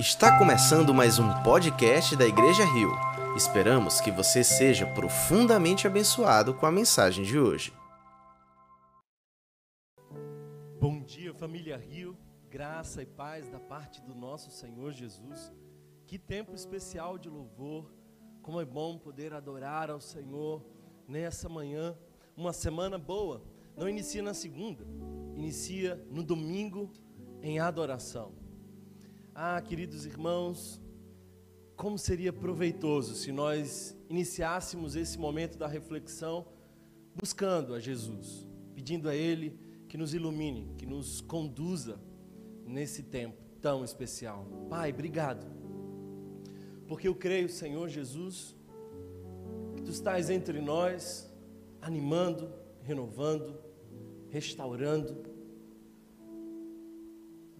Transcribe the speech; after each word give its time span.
Está 0.00 0.38
começando 0.38 0.94
mais 0.94 1.18
um 1.18 1.28
podcast 1.42 2.16
da 2.16 2.26
Igreja 2.26 2.64
Rio. 2.64 2.90
Esperamos 3.36 4.00
que 4.00 4.10
você 4.10 4.42
seja 4.42 4.86
profundamente 4.86 5.86
abençoado 5.86 6.54
com 6.54 6.64
a 6.64 6.72
mensagem 6.72 7.22
de 7.22 7.38
hoje. 7.38 7.70
Bom 10.80 11.02
dia, 11.02 11.34
família 11.34 11.76
Rio. 11.76 12.16
Graça 12.48 13.02
e 13.02 13.06
paz 13.06 13.50
da 13.50 13.60
parte 13.60 14.00
do 14.00 14.14
nosso 14.14 14.50
Senhor 14.50 14.90
Jesus. 14.90 15.52
Que 16.06 16.18
tempo 16.18 16.54
especial 16.54 17.18
de 17.18 17.28
louvor. 17.28 17.92
Como 18.40 18.58
é 18.58 18.64
bom 18.64 18.98
poder 18.98 19.34
adorar 19.34 19.90
ao 19.90 20.00
Senhor 20.00 20.64
nessa 21.06 21.46
manhã. 21.46 21.94
Uma 22.34 22.54
semana 22.54 22.96
boa. 22.96 23.44
Não 23.76 23.86
inicia 23.86 24.22
na 24.22 24.32
segunda, 24.32 24.82
inicia 25.36 26.02
no 26.08 26.22
domingo 26.22 26.90
em 27.42 27.60
adoração. 27.60 28.39
Ah, 29.34 29.60
queridos 29.60 30.04
irmãos, 30.06 30.80
como 31.76 31.96
seria 31.96 32.32
proveitoso 32.32 33.14
se 33.14 33.30
nós 33.30 33.96
iniciássemos 34.08 34.96
esse 34.96 35.18
momento 35.18 35.56
da 35.56 35.68
reflexão 35.68 36.46
buscando 37.14 37.74
a 37.74 37.80
Jesus, 37.80 38.46
pedindo 38.74 39.08
a 39.08 39.14
Ele 39.14 39.56
que 39.88 39.96
nos 39.96 40.14
ilumine, 40.14 40.74
que 40.76 40.84
nos 40.84 41.20
conduza 41.20 42.00
nesse 42.66 43.04
tempo 43.04 43.36
tão 43.62 43.84
especial. 43.84 44.46
Pai, 44.68 44.90
obrigado, 44.90 45.46
porque 46.88 47.06
eu 47.06 47.14
creio, 47.14 47.48
Senhor 47.48 47.88
Jesus, 47.88 48.56
que 49.76 49.82
Tu 49.82 49.92
estás 49.92 50.28
entre 50.28 50.60
nós, 50.60 51.32
animando, 51.80 52.52
renovando, 52.82 53.58
restaurando, 54.28 55.22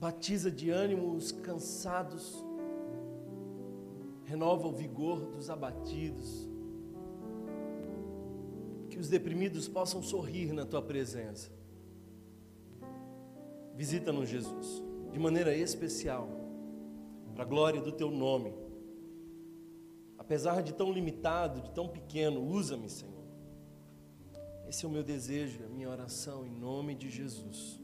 batiza 0.01 0.51
de 0.51 0.71
ânimo 0.71 1.15
os 1.15 1.31
cansados, 1.31 2.43
renova 4.25 4.67
o 4.67 4.73
vigor 4.73 5.27
dos 5.27 5.51
abatidos, 5.51 6.49
que 8.89 8.99
os 8.99 9.09
deprimidos 9.09 9.69
possam 9.69 10.03
sorrir 10.03 10.55
na 10.55 10.65
tua 10.65 10.81
presença. 10.81 11.53
Visita-nos, 13.77 14.29
Jesus, 14.29 14.83
de 15.13 15.19
maneira 15.19 15.55
especial, 15.55 16.29
para 17.35 17.45
a 17.45 17.47
glória 17.47 17.83
do 17.83 17.93
teu 17.93 18.11
nome. 18.11 18.55
Apesar 20.17 20.63
de 20.63 20.73
tão 20.73 20.91
limitado, 20.91 21.61
de 21.61 21.71
tão 21.73 21.89
pequeno, 21.89 22.43
usa-me, 22.43 22.89
Senhor. 22.89 23.21
Esse 24.67 24.87
é 24.87 24.89
o 24.89 24.91
meu 24.91 25.03
desejo, 25.03 25.65
a 25.65 25.69
minha 25.69 25.91
oração, 25.91 26.47
em 26.47 26.51
nome 26.51 26.95
de 26.95 27.11
Jesus. 27.11 27.81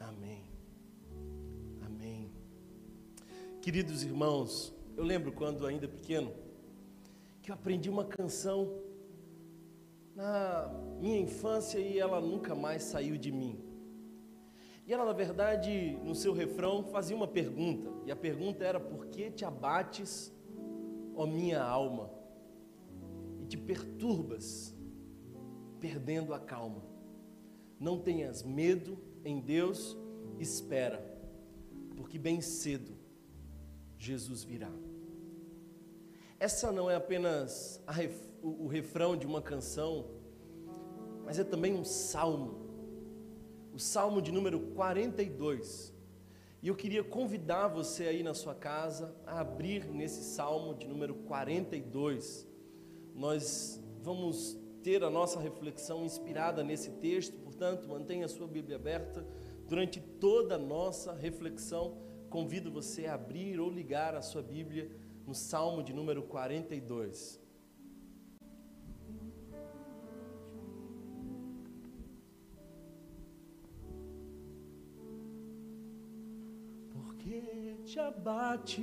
Amém. 0.00 0.53
Queridos 3.64 4.02
irmãos, 4.02 4.74
eu 4.94 5.02
lembro 5.02 5.32
quando 5.32 5.66
ainda 5.66 5.88
pequeno, 5.88 6.30
que 7.40 7.50
eu 7.50 7.54
aprendi 7.54 7.88
uma 7.88 8.04
canção 8.04 8.78
na 10.14 10.70
minha 11.00 11.18
infância 11.18 11.78
e 11.78 11.98
ela 11.98 12.20
nunca 12.20 12.54
mais 12.54 12.82
saiu 12.82 13.16
de 13.16 13.32
mim. 13.32 13.58
E 14.86 14.92
ela, 14.92 15.06
na 15.06 15.14
verdade, 15.14 15.98
no 16.04 16.14
seu 16.14 16.34
refrão, 16.34 16.84
fazia 16.84 17.16
uma 17.16 17.26
pergunta. 17.26 17.90
E 18.04 18.12
a 18.12 18.16
pergunta 18.16 18.62
era: 18.62 18.78
Por 18.78 19.06
que 19.06 19.30
te 19.30 19.46
abates, 19.46 20.30
ó 21.16 21.26
minha 21.26 21.62
alma, 21.62 22.10
e 23.40 23.46
te 23.46 23.56
perturbas, 23.56 24.76
perdendo 25.80 26.34
a 26.34 26.38
calma? 26.38 26.84
Não 27.80 27.98
tenhas 27.98 28.42
medo 28.42 28.98
em 29.24 29.40
Deus, 29.40 29.96
espera, 30.38 31.02
porque 31.96 32.18
bem 32.18 32.42
cedo 32.42 32.93
Jesus 34.04 34.44
virá. 34.44 34.70
Essa 36.38 36.70
não 36.70 36.90
é 36.90 36.96
apenas 36.96 37.82
ref, 37.88 38.14
o, 38.42 38.64
o 38.64 38.66
refrão 38.66 39.16
de 39.16 39.26
uma 39.26 39.40
canção, 39.40 40.06
mas 41.24 41.38
é 41.38 41.44
também 41.44 41.74
um 41.74 41.84
salmo 41.84 42.64
o 43.74 43.78
Salmo 43.80 44.22
de 44.22 44.30
número 44.30 44.60
42. 44.60 45.92
E 46.62 46.68
eu 46.68 46.76
queria 46.76 47.02
convidar 47.02 47.66
você 47.66 48.04
aí 48.04 48.22
na 48.22 48.32
sua 48.32 48.54
casa 48.54 49.12
a 49.26 49.40
abrir 49.40 49.84
nesse 49.86 50.22
Salmo 50.22 50.76
de 50.76 50.86
número 50.86 51.12
42. 51.12 52.46
Nós 53.12 53.82
vamos 54.00 54.56
ter 54.80 55.02
a 55.02 55.10
nossa 55.10 55.40
reflexão 55.40 56.04
inspirada 56.04 56.62
nesse 56.62 56.92
texto, 56.92 57.36
portanto, 57.40 57.88
mantenha 57.88 58.26
a 58.26 58.28
sua 58.28 58.46
Bíblia 58.46 58.76
aberta 58.76 59.26
durante 59.66 60.00
toda 60.00 60.54
a 60.54 60.58
nossa 60.58 61.12
reflexão. 61.12 61.98
Convido 62.34 62.68
você 62.68 63.06
a 63.06 63.14
abrir 63.14 63.60
ou 63.60 63.70
ligar 63.70 64.16
a 64.16 64.20
sua 64.20 64.42
Bíblia 64.42 64.90
no 65.24 65.32
Salmo 65.32 65.84
de 65.84 65.92
número 65.92 66.24
42. 66.24 67.40
que 77.20 77.78
te 77.84 78.00
abates, 78.00 78.82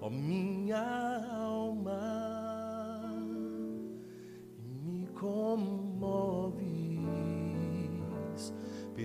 ó 0.00 0.08
minha 0.08 0.78
alma, 1.34 2.00
e 4.56 4.62
me 4.62 5.08
comoves, 5.08 6.33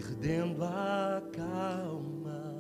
perdendo 0.10 0.64
a 0.64 1.22
calma. 1.32 2.56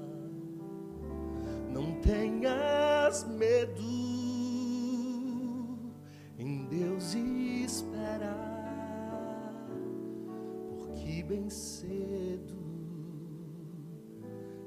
Não 1.71 1.99
tenhas 2.01 3.25
medo, 3.25 3.81
em 6.37 6.67
Deus 6.67 7.15
espera, 7.15 8.35
porque 10.77 11.23
bem 11.23 11.49
cedo 11.49 12.59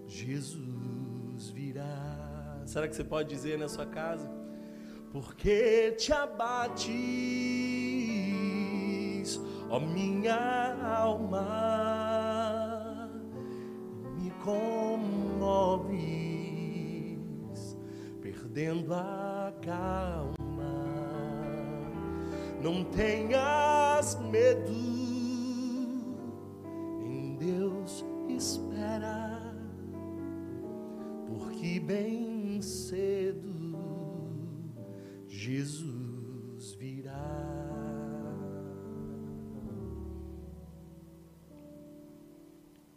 Jesus 0.07 1.51
virá. 1.51 2.63
Será 2.67 2.89
que 2.89 2.97
você 2.97 3.05
pode 3.05 3.29
dizer 3.29 3.59
na 3.59 3.69
sua 3.69 3.87
casa? 3.87 4.29
Porque 5.13 5.93
te 5.93 6.13
abates, 6.13 6.91
ó 9.69 9.79
minha 9.79 10.75
alma, 10.83 11.92
comoves, 14.43 15.87
perdendo 18.21 18.93
a 18.93 19.53
calma. 19.63 20.35
Não 22.61 22.85
tenhas 22.85 24.19
medo, 24.31 24.92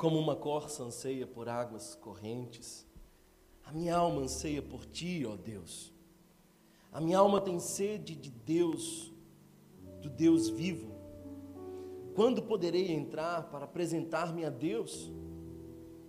Como 0.06 0.20
uma 0.20 0.36
corça 0.36 0.84
anseia 0.84 1.26
por 1.26 1.50
águas 1.50 1.96
correntes, 1.96 2.86
a 3.64 3.72
minha 3.72 3.96
alma 3.96 4.22
anseia 4.22 4.62
por 4.62 4.86
ti, 4.86 5.26
ó 5.26 5.36
Deus. 5.36 5.92
A 6.92 7.02
minha 7.02 7.18
alma 7.18 7.42
tem 7.42 7.58
sede 7.58 8.16
de 8.16 8.30
Deus, 8.30 9.12
do 10.04 10.08
Deus 10.08 10.48
vivo. 10.48 10.94
Quando 12.14 12.44
poderei 12.44 12.92
entrar 12.92 13.50
para 13.50 13.66
apresentar-me 13.66 14.46
a 14.46 14.52
Deus? 14.52 15.12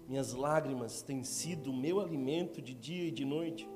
Minhas 0.07 0.35
lágrimas 0.35 1.01
têm 1.01 1.25
sido 1.25 1.71
o 1.71 1.75
meu 1.75 1.99
alimento 1.99 2.61
de 2.61 2.75
dia 2.75 3.05
e 3.05 3.11
de 3.11 3.25
noite, 3.25 3.67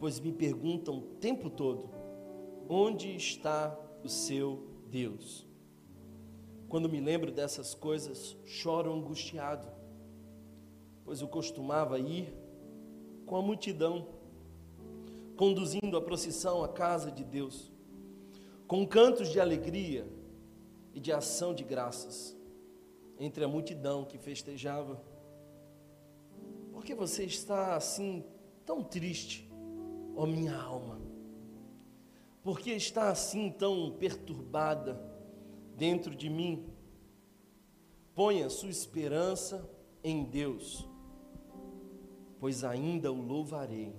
pois 0.00 0.18
me 0.18 0.32
perguntam 0.32 0.98
o 0.98 1.02
tempo 1.20 1.48
todo: 1.48 1.88
onde 2.68 3.14
está 3.14 3.78
o 4.02 4.08
seu 4.08 4.66
Deus? 4.90 5.47
Quando 6.68 6.88
me 6.88 7.00
lembro 7.00 7.32
dessas 7.32 7.74
coisas, 7.74 8.36
choro 8.44 8.92
angustiado, 8.92 9.66
pois 11.02 11.22
eu 11.22 11.28
costumava 11.28 11.98
ir 11.98 12.34
com 13.24 13.36
a 13.36 13.42
multidão, 13.42 14.06
conduzindo 15.34 15.96
a 15.96 16.02
procissão 16.02 16.62
à 16.62 16.68
casa 16.68 17.10
de 17.10 17.24
Deus, 17.24 17.72
com 18.66 18.86
cantos 18.86 19.30
de 19.30 19.40
alegria 19.40 20.06
e 20.92 21.00
de 21.00 21.10
ação 21.10 21.54
de 21.54 21.64
graças 21.64 22.36
entre 23.18 23.42
a 23.42 23.48
multidão 23.48 24.04
que 24.04 24.18
festejava. 24.18 25.02
Por 26.70 26.84
que 26.84 26.94
você 26.94 27.24
está 27.24 27.76
assim 27.76 28.22
tão 28.66 28.84
triste, 28.84 29.50
ó 30.14 30.26
minha 30.26 30.54
alma? 30.54 31.00
Por 32.42 32.60
que 32.60 32.72
está 32.72 33.08
assim 33.08 33.50
tão 33.50 33.90
perturbada 33.92 35.07
dentro 35.78 36.14
de 36.14 36.28
mim? 36.28 36.66
Ponha 38.14 38.50
sua 38.50 38.68
esperança 38.68 39.70
em 40.02 40.24
Deus, 40.24 40.86
pois 42.40 42.64
ainda 42.64 43.12
o 43.12 43.22
louvarei. 43.22 43.94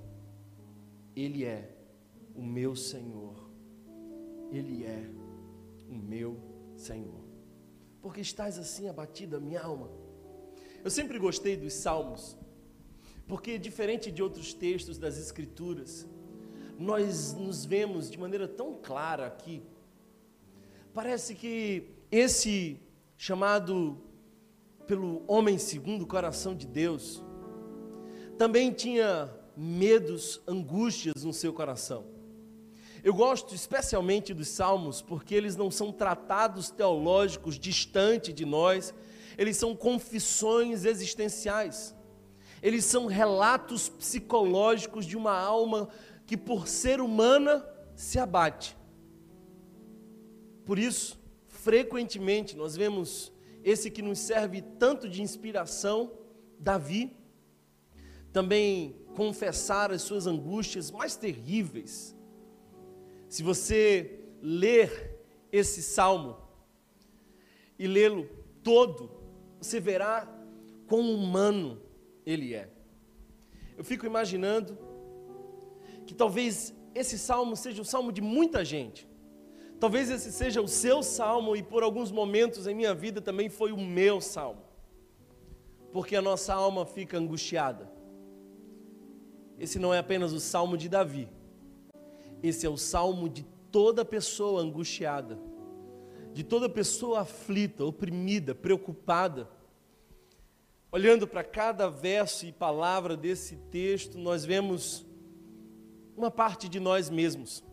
Ele 1.16 1.46
é 1.46 1.74
o 2.36 2.44
meu 2.44 2.76
Senhor. 2.76 3.50
Ele 4.52 4.84
é 4.84 5.10
o 5.90 5.96
meu 5.96 6.38
Senhor. 6.76 7.24
Porque 8.02 8.22
estás 8.22 8.58
assim 8.58 8.90
abatida, 8.90 9.40
minha 9.40 9.62
alma. 9.62 9.90
Eu 10.84 10.90
sempre 10.90 11.18
gostei 11.18 11.56
dos 11.58 11.74
salmos, 11.74 12.38
porque 13.28 13.58
diferente 13.58 14.12
de 14.12 14.24
outros 14.24 14.54
textos 14.54 14.98
das 14.98 15.18
Escrituras, 15.18 16.08
nós 16.78 17.34
nos 17.34 17.66
vemos 17.66 18.10
de 18.10 18.18
maneira 18.18 18.48
tão 18.48 18.76
clara 18.82 19.28
aqui. 19.28 19.62
Parece 20.94 21.36
que 21.36 21.84
esse 22.12 22.80
chamado 23.16 24.02
pelo 24.88 25.24
homem 25.28 25.58
segundo 25.60 26.02
o 26.02 26.08
coração 26.08 26.56
de 26.56 26.66
Deus 26.66 27.24
também 28.40 28.72
tinha 28.72 29.30
medos, 29.56 30.42
angústias 30.48 31.24
no 31.24 31.32
seu 31.32 31.54
coração. 31.54 32.06
Eu 33.04 33.14
gosto 33.14 33.54
especialmente 33.54 34.34
dos 34.34 34.48
salmos 34.48 35.02
porque 35.02 35.36
eles 35.36 35.56
não 35.56 35.70
são 35.70 35.92
tratados 35.92 36.72
teológicos 36.72 37.60
distante 37.60 38.34
de 38.34 38.46
nós, 38.46 38.94
eles 39.38 39.58
são 39.58 39.76
confissões 39.76 40.86
existenciais. 40.86 41.96
Eles 42.64 42.84
são 42.84 43.06
relatos 43.06 43.88
psicológicos 43.90 45.06
de 45.06 45.16
uma 45.16 45.38
alma 45.38 45.88
que, 46.26 46.36
por 46.36 46.68
ser 46.68 47.00
humana, 47.00 47.66
se 47.96 48.18
abate. 48.18 48.79
Por 50.70 50.78
isso, 50.78 51.20
frequentemente, 51.48 52.56
nós 52.56 52.76
vemos 52.76 53.34
esse 53.64 53.90
que 53.90 54.04
nos 54.04 54.20
serve 54.20 54.62
tanto 54.62 55.10
de 55.10 55.20
inspiração, 55.20 56.12
Davi, 56.60 57.18
também 58.32 58.96
confessar 59.16 59.92
as 59.92 60.04
suas 60.04 60.28
angústias 60.28 60.92
mais 60.92 61.16
terríveis. 61.16 62.16
Se 63.28 63.42
você 63.42 64.20
ler 64.44 65.20
esse 65.52 65.82
salmo 65.82 66.38
e 67.80 67.88
lê-lo 67.88 68.30
todo, 68.62 69.10
você 69.60 69.80
verá 69.80 70.32
quão 70.86 71.16
humano 71.16 71.82
ele 72.24 72.54
é. 72.54 72.70
Eu 73.76 73.84
fico 73.84 74.06
imaginando 74.06 74.78
que 76.06 76.14
talvez 76.14 76.76
esse 76.94 77.18
salmo 77.18 77.56
seja 77.56 77.82
o 77.82 77.86
salmo 77.86 78.12
de 78.12 78.22
muita 78.22 78.64
gente. 78.64 79.09
Talvez 79.80 80.10
esse 80.10 80.32
seja 80.32 80.62
o 80.62 80.68
seu 80.68 81.02
salmo 81.02 81.56
e 81.56 81.64
por 81.64 81.84
alguns 81.84 82.12
momentos 82.12 82.68
em 82.68 82.76
minha 82.76 82.94
vida 82.94 83.22
também 83.22 83.50
foi 83.50 83.72
o 83.72 83.78
meu 83.78 84.20
salmo. 84.20 84.62
Porque 85.92 86.16
a 86.16 86.22
nossa 86.22 86.54
alma 86.54 86.86
fica 86.86 87.18
angustiada. 87.18 87.92
Esse 89.58 89.80
não 89.80 89.94
é 89.94 90.00
apenas 90.00 90.34
o 90.34 90.40
salmo 90.40 90.78
de 90.78 90.90
Davi. 90.90 91.28
Esse 92.44 92.66
é 92.66 92.70
o 92.70 92.78
salmo 92.78 93.30
de 93.30 93.44
toda 93.72 94.06
pessoa 94.06 94.62
angustiada, 94.62 95.40
de 96.34 96.44
toda 96.44 96.70
pessoa 96.70 97.22
aflita, 97.22 97.84
oprimida, 97.84 98.56
preocupada 98.56 99.50
Olhando 100.92 101.28
para 101.28 101.44
cada 101.44 101.88
verso 101.88 102.48
e 102.48 102.52
palavra 102.52 103.16
desse 103.16 103.56
texto, 103.70 104.18
nós 104.18 104.44
vemos 104.44 105.06
uma 106.18 106.32
parte 106.32 106.68
de 106.68 106.80
nós 106.80 107.12
mesmos. 107.12 107.64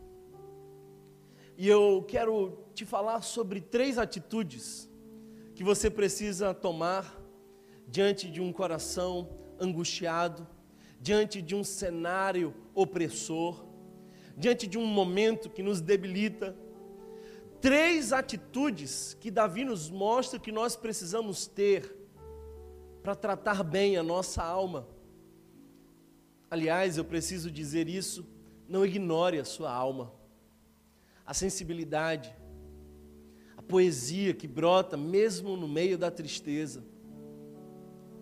E 1.57 1.67
eu 1.67 2.05
quero 2.07 2.55
te 2.75 2.85
falar 2.85 3.23
sobre 3.23 3.59
três 3.59 3.97
atitudes 3.97 4.87
que 5.55 5.63
você 5.63 5.89
precisa 5.89 6.53
tomar 6.53 7.19
diante 7.87 8.29
de 8.29 8.39
um 8.39 8.53
coração 8.53 9.27
angustiado, 9.59 10.47
diante 11.01 11.41
de 11.41 11.55
um 11.55 11.63
cenário 11.63 12.53
opressor, 12.75 13.65
diante 14.37 14.67
de 14.67 14.77
um 14.77 14.85
momento 14.85 15.49
que 15.49 15.63
nos 15.63 15.81
debilita. 15.81 16.55
Três 17.59 18.13
atitudes 18.13 19.15
que 19.19 19.31
Davi 19.31 19.65
nos 19.65 19.89
mostra 19.89 20.39
que 20.39 20.51
nós 20.51 20.75
precisamos 20.75 21.47
ter 21.47 21.91
para 23.01 23.15
tratar 23.15 23.63
bem 23.63 23.97
a 23.97 24.03
nossa 24.03 24.43
alma. 24.43 24.87
Aliás, 26.51 26.99
eu 26.99 27.03
preciso 27.03 27.49
dizer 27.49 27.89
isso, 27.89 28.23
não 28.69 28.85
ignore 28.85 29.39
a 29.39 29.45
sua 29.45 29.71
alma. 29.73 30.16
A 31.27 31.33
sensibilidade, 31.33 32.33
a 33.55 33.61
poesia 33.61 34.33
que 34.33 34.47
brota 34.47 34.97
mesmo 34.97 35.55
no 35.55 35.67
meio 35.67 35.97
da 35.97 36.09
tristeza. 36.09 36.83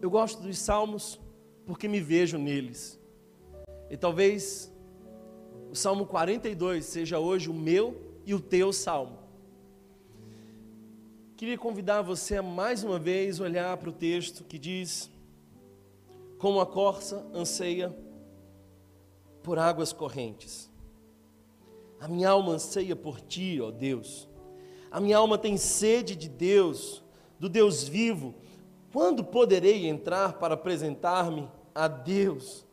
Eu 0.02 0.10
gosto 0.10 0.42
dos 0.42 0.57
salmos 0.57 1.18
porque 1.66 1.88
me 1.88 2.02
vejo 2.02 2.38
neles. 2.38 3.00
E 3.90 3.96
talvez 3.96 4.72
o 5.72 5.75
Salmo 5.75 6.06
42 6.06 6.86
seja 6.86 7.19
hoje 7.19 7.50
o 7.50 7.54
meu 7.54 8.02
e 8.25 8.34
o 8.34 8.40
teu 8.40 8.74
salmo. 8.74 9.19
Queria 11.38 11.57
convidar 11.57 12.02
você 12.02 12.38
a 12.38 12.42
mais 12.42 12.84
uma 12.84 12.98
vez 12.98 13.40
olhar 13.40 13.75
para 13.78 13.90
o 13.90 13.94
texto 13.94 14.44
que 14.44 14.57
diz: 14.57 15.12
Como 16.38 16.60
a 16.62 16.66
corça 16.66 17.25
anseia 17.34 17.96
por 19.44 19.60
águas 19.60 19.92
correntes. 19.92 20.72
A 22.00 22.07
minha 22.07 22.30
alma 22.30 22.53
anseia 22.53 22.95
por 22.95 23.19
ti, 23.21 23.59
ó 23.62 23.71
Deus. 23.71 24.27
A 24.92 25.00
minha 25.00 25.18
alma 25.18 25.38
tem 25.38 25.57
sede 25.57 26.15
de 26.15 26.30
Deus, 26.30 27.03
do 27.39 27.50
Deus 27.50 27.88
vivo. 27.88 28.33
Quando 28.94 29.24
poderei 29.24 29.88
entrar 29.88 30.33
para 30.39 30.53
apresentar-me 30.53 31.50
a 31.74 31.88
Deus? 31.88 32.65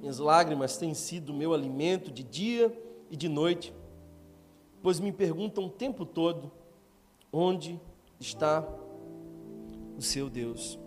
Minhas 0.00 0.18
lágrimas 0.18 0.76
têm 0.76 0.94
sido 0.94 1.32
meu 1.32 1.54
alimento 1.54 2.10
de 2.10 2.22
dia 2.22 2.76
e 3.10 3.16
de 3.16 3.28
noite, 3.28 3.72
pois 4.82 4.98
me 4.98 5.12
perguntam 5.12 5.64
o 5.64 5.70
tempo 5.70 6.04
todo 6.04 6.50
Onde 7.34 7.80
está 8.20 8.62
o 9.96 10.02
seu 10.02 10.28
Deus? 10.28 10.78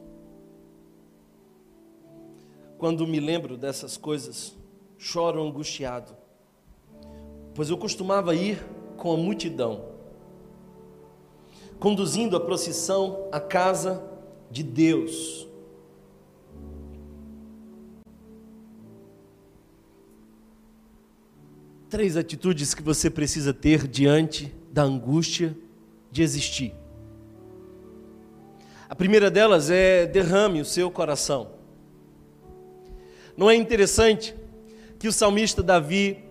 Quando 2.78 3.07
me 3.07 3.19
lembro 3.19 3.57
dessas 3.57 3.98
coisas, 3.98 4.56
choro 4.96 5.42
angustiado, 5.42 6.16
pois 7.56 7.69
eu 7.69 7.78
costumava 7.78 8.36
ir 8.36 8.62
com 8.98 9.13
a 9.13 9.18
multidão, 9.18 9.86
conduzindo 11.80 12.36
a 12.36 12.40
procissão 12.40 13.30
à 13.31 13.40
casa 13.40 14.04
de 14.52 14.62
Deus. 14.62 15.47
Três 21.90 22.18
atitudes 22.18 22.74
que 22.74 22.83
você 22.83 23.09
precisa 23.09 23.54
ter 23.54 23.88
diante 23.88 24.54
da 24.69 24.83
angústia 24.83 25.56
de 26.12 26.21
existir. 26.21 26.74
A 28.90 28.95
primeira 28.95 29.31
delas 29.31 29.69
é 29.69 30.06
derrame 30.06 30.59
o 30.59 30.66
seu 30.66 30.92
coração. 30.92 31.52
Não 33.38 33.50
é 33.50 33.56
interessante 33.56 34.35
que 35.00 35.07
o 35.07 35.14
salmista 35.14 35.64
Davi 35.64 36.25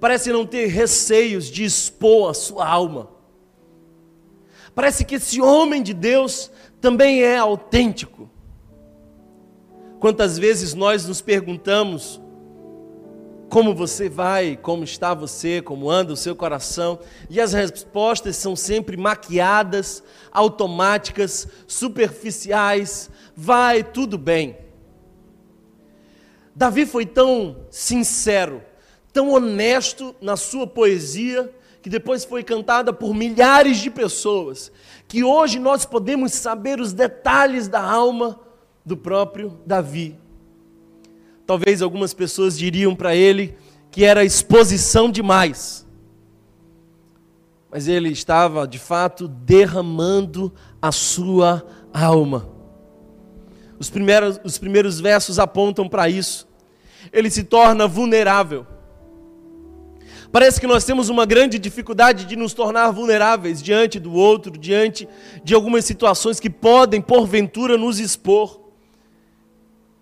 parece 0.00 0.32
não 0.32 0.46
ter 0.46 0.66
receios 0.66 1.50
de 1.50 1.64
expor 1.64 2.30
a 2.30 2.34
sua 2.34 2.66
alma. 2.66 3.10
Parece 4.74 5.04
que 5.04 5.16
esse 5.16 5.40
homem 5.40 5.82
de 5.82 5.92
Deus 5.92 6.50
também 6.80 7.22
é 7.22 7.36
autêntico. 7.36 8.30
Quantas 9.98 10.38
vezes 10.38 10.72
nós 10.72 11.06
nos 11.06 11.20
perguntamos 11.20 12.20
como 13.50 13.74
você 13.74 14.08
vai, 14.08 14.56
como 14.56 14.84
está 14.84 15.12
você, 15.12 15.60
como 15.60 15.90
anda 15.90 16.12
o 16.12 16.16
seu 16.16 16.36
coração, 16.36 17.00
e 17.28 17.40
as 17.40 17.52
respostas 17.52 18.36
são 18.36 18.54
sempre 18.54 18.96
maquiadas, 18.96 20.02
automáticas, 20.30 21.48
superficiais, 21.66 23.10
vai 23.36 23.82
tudo 23.82 24.16
bem. 24.16 24.56
Davi 26.54 26.86
foi 26.86 27.04
tão 27.04 27.66
sincero, 27.70 28.62
tão 29.12 29.30
honesto 29.30 30.14
na 30.20 30.36
sua 30.36 30.66
poesia, 30.66 31.52
que 31.82 31.88
depois 31.88 32.24
foi 32.24 32.42
cantada 32.42 32.92
por 32.92 33.14
milhares 33.14 33.78
de 33.78 33.90
pessoas, 33.90 34.70
que 35.08 35.24
hoje 35.24 35.58
nós 35.58 35.84
podemos 35.84 36.32
saber 36.32 36.80
os 36.80 36.92
detalhes 36.92 37.68
da 37.68 37.80
alma 37.80 38.38
do 38.84 38.96
próprio 38.96 39.58
Davi. 39.66 40.18
Talvez 41.46 41.82
algumas 41.82 42.14
pessoas 42.14 42.56
diriam 42.56 42.94
para 42.94 43.14
ele 43.14 43.56
que 43.90 44.04
era 44.04 44.24
exposição 44.24 45.10
demais. 45.10 45.86
Mas 47.70 47.88
ele 47.88 48.10
estava, 48.10 48.66
de 48.66 48.78
fato, 48.78 49.26
derramando 49.26 50.52
a 50.80 50.92
sua 50.92 51.64
alma. 51.92 52.48
Os 53.78 53.88
primeiros, 53.88 54.40
os 54.44 54.58
primeiros 54.58 55.00
versos 55.00 55.38
apontam 55.38 55.88
para 55.88 56.08
isso. 56.08 56.48
Ele 57.12 57.30
se 57.30 57.44
torna 57.44 57.86
vulnerável. 57.88 58.66
Parece 60.32 60.60
que 60.60 60.66
nós 60.66 60.84
temos 60.84 61.08
uma 61.08 61.26
grande 61.26 61.58
dificuldade 61.58 62.24
de 62.24 62.36
nos 62.36 62.54
tornar 62.54 62.92
vulneráveis 62.92 63.60
diante 63.60 63.98
do 63.98 64.12
outro, 64.12 64.56
diante 64.56 65.08
de 65.42 65.54
algumas 65.54 65.84
situações 65.84 66.38
que 66.38 66.48
podem, 66.48 67.00
porventura, 67.00 67.76
nos 67.76 67.98
expor. 67.98 68.60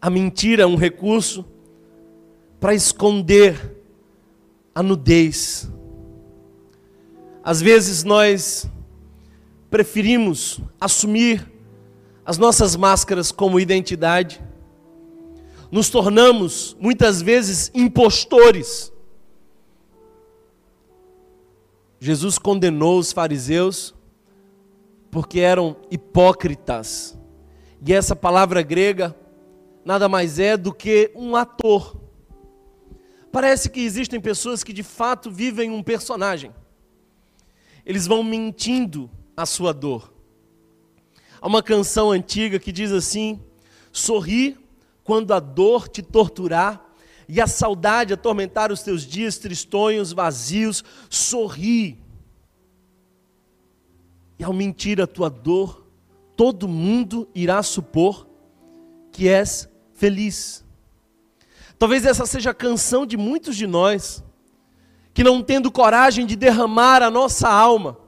A 0.00 0.10
mentira 0.10 0.64
é 0.64 0.66
um 0.66 0.76
recurso 0.76 1.46
para 2.60 2.74
esconder 2.74 3.76
a 4.74 4.82
nudez. 4.82 5.70
Às 7.42 7.62
vezes 7.62 8.04
nós 8.04 8.68
preferimos 9.70 10.60
assumir 10.78 11.50
as 12.24 12.36
nossas 12.36 12.76
máscaras 12.76 13.32
como 13.32 13.58
identidade, 13.58 14.42
nos 15.70 15.88
tornamos 15.88 16.76
muitas 16.78 17.22
vezes 17.22 17.70
impostores 17.74 18.92
Jesus 22.00 22.38
condenou 22.38 22.98
os 22.98 23.12
fariseus 23.12 23.94
porque 25.10 25.40
eram 25.40 25.76
hipócritas. 25.90 27.18
E 27.84 27.92
essa 27.92 28.14
palavra 28.14 28.62
grega 28.62 29.16
nada 29.84 30.08
mais 30.08 30.38
é 30.38 30.56
do 30.56 30.72
que 30.72 31.10
um 31.14 31.34
ator. 31.34 31.96
Parece 33.32 33.68
que 33.68 33.80
existem 33.80 34.20
pessoas 34.20 34.62
que 34.62 34.72
de 34.72 34.82
fato 34.82 35.30
vivem 35.30 35.70
um 35.70 35.82
personagem. 35.82 36.52
Eles 37.84 38.06
vão 38.06 38.22
mentindo 38.22 39.10
a 39.36 39.46
sua 39.46 39.72
dor. 39.72 40.12
Há 41.40 41.46
uma 41.46 41.62
canção 41.62 42.10
antiga 42.10 42.58
que 42.58 42.72
diz 42.72 42.92
assim: 42.92 43.40
Sorri 43.92 44.56
quando 45.04 45.32
a 45.32 45.40
dor 45.40 45.88
te 45.88 46.02
torturar 46.02 46.87
e 47.28 47.40
a 47.40 47.46
saudade 47.46 48.14
atormentar 48.14 48.72
os 48.72 48.82
teus 48.82 49.02
dias 49.02 49.36
tristonhos, 49.36 50.12
vazios, 50.12 50.82
sorri. 51.10 52.00
E 54.38 54.44
ao 54.44 54.52
mentir 54.52 55.00
a 55.00 55.06
tua 55.06 55.28
dor, 55.28 55.86
todo 56.34 56.66
mundo 56.66 57.28
irá 57.34 57.62
supor 57.62 58.26
que 59.12 59.28
és 59.28 59.68
feliz. 59.92 60.64
Talvez 61.78 62.06
essa 62.06 62.24
seja 62.24 62.50
a 62.50 62.54
canção 62.54 63.04
de 63.04 63.16
muitos 63.16 63.56
de 63.56 63.66
nós, 63.66 64.24
que 65.12 65.22
não 65.22 65.42
tendo 65.42 65.70
coragem 65.70 66.24
de 66.24 66.34
derramar 66.34 67.02
a 67.02 67.10
nossa 67.10 67.48
alma, 67.48 67.98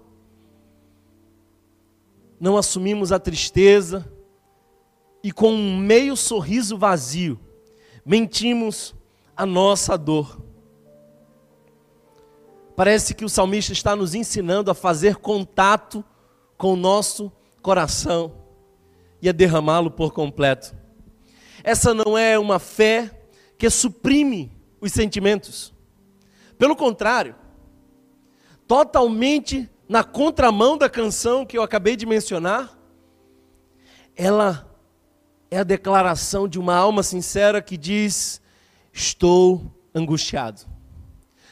não 2.41 2.57
assumimos 2.57 3.13
a 3.13 3.19
tristeza 3.19 4.11
e 5.23 5.31
com 5.31 5.53
um 5.53 5.77
meio 5.77 6.17
sorriso 6.17 6.79
vazio, 6.79 7.39
mentimos 8.05 8.95
a 9.41 9.47
nossa 9.47 9.97
dor. 9.97 10.39
Parece 12.77 13.15
que 13.15 13.25
o 13.25 13.29
salmista 13.29 13.73
está 13.73 13.97
nos 13.97 14.15
ensinando 14.15 14.71
a 14.71 14.75
fazer 14.75 15.17
contato 15.17 16.05
com 16.59 16.75
o 16.75 16.77
nosso 16.77 17.33
coração 17.63 18.35
e 19.23 19.31
a 19.31 19.33
derramá-lo 19.33 19.91
por 19.91 20.13
completo. 20.13 20.77
Essa 21.65 21.95
não 21.95 22.19
é 22.19 22.39
uma 22.39 22.59
fé 22.59 23.19
que 23.57 23.71
suprime 23.71 24.53
os 24.79 24.93
sentimentos. 24.93 25.73
Pelo 26.59 26.77
contrário, 26.77 27.35
totalmente 28.69 29.71
na 29.89 30.05
contramão 30.05 30.77
da 30.77 30.91
canção 30.91 31.47
que 31.47 31.57
eu 31.57 31.63
acabei 31.63 31.97
de 31.97 32.05
mencionar, 32.05 32.79
ela 34.15 34.71
é 35.51 35.61
a 35.61 35.65
declaração 35.65 36.47
de 36.47 36.59
uma 36.59 36.75
alma 36.75 37.03
sincera 37.03 37.63
que 37.63 37.79
diz: 37.79 38.43
Estou 38.93 39.73
angustiado. 39.95 40.63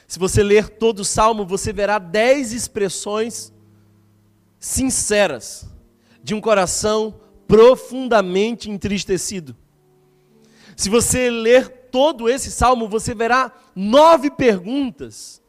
Se 0.07 0.19
você 0.19 0.43
ler 0.43 0.69
todo 0.69 1.01
o 1.01 1.05
salmo, 1.05 1.45
você 1.45 1.73
verá 1.73 1.99
dez 1.99 2.53
expressões 2.53 3.53
sinceras 4.59 5.69
de 6.23 6.35
um 6.35 6.41
coração 6.41 7.21
profundamente 7.47 8.71
entristecido. 8.71 9.57
Se 10.77 10.89
você 10.89 11.31
ler 11.31 11.69
todo 11.91 12.29
esse 12.29 12.51
salmo, 12.51 12.89
você 12.89 13.15
verá 13.15 13.53
nove 13.75 14.31
perguntas 14.31 15.43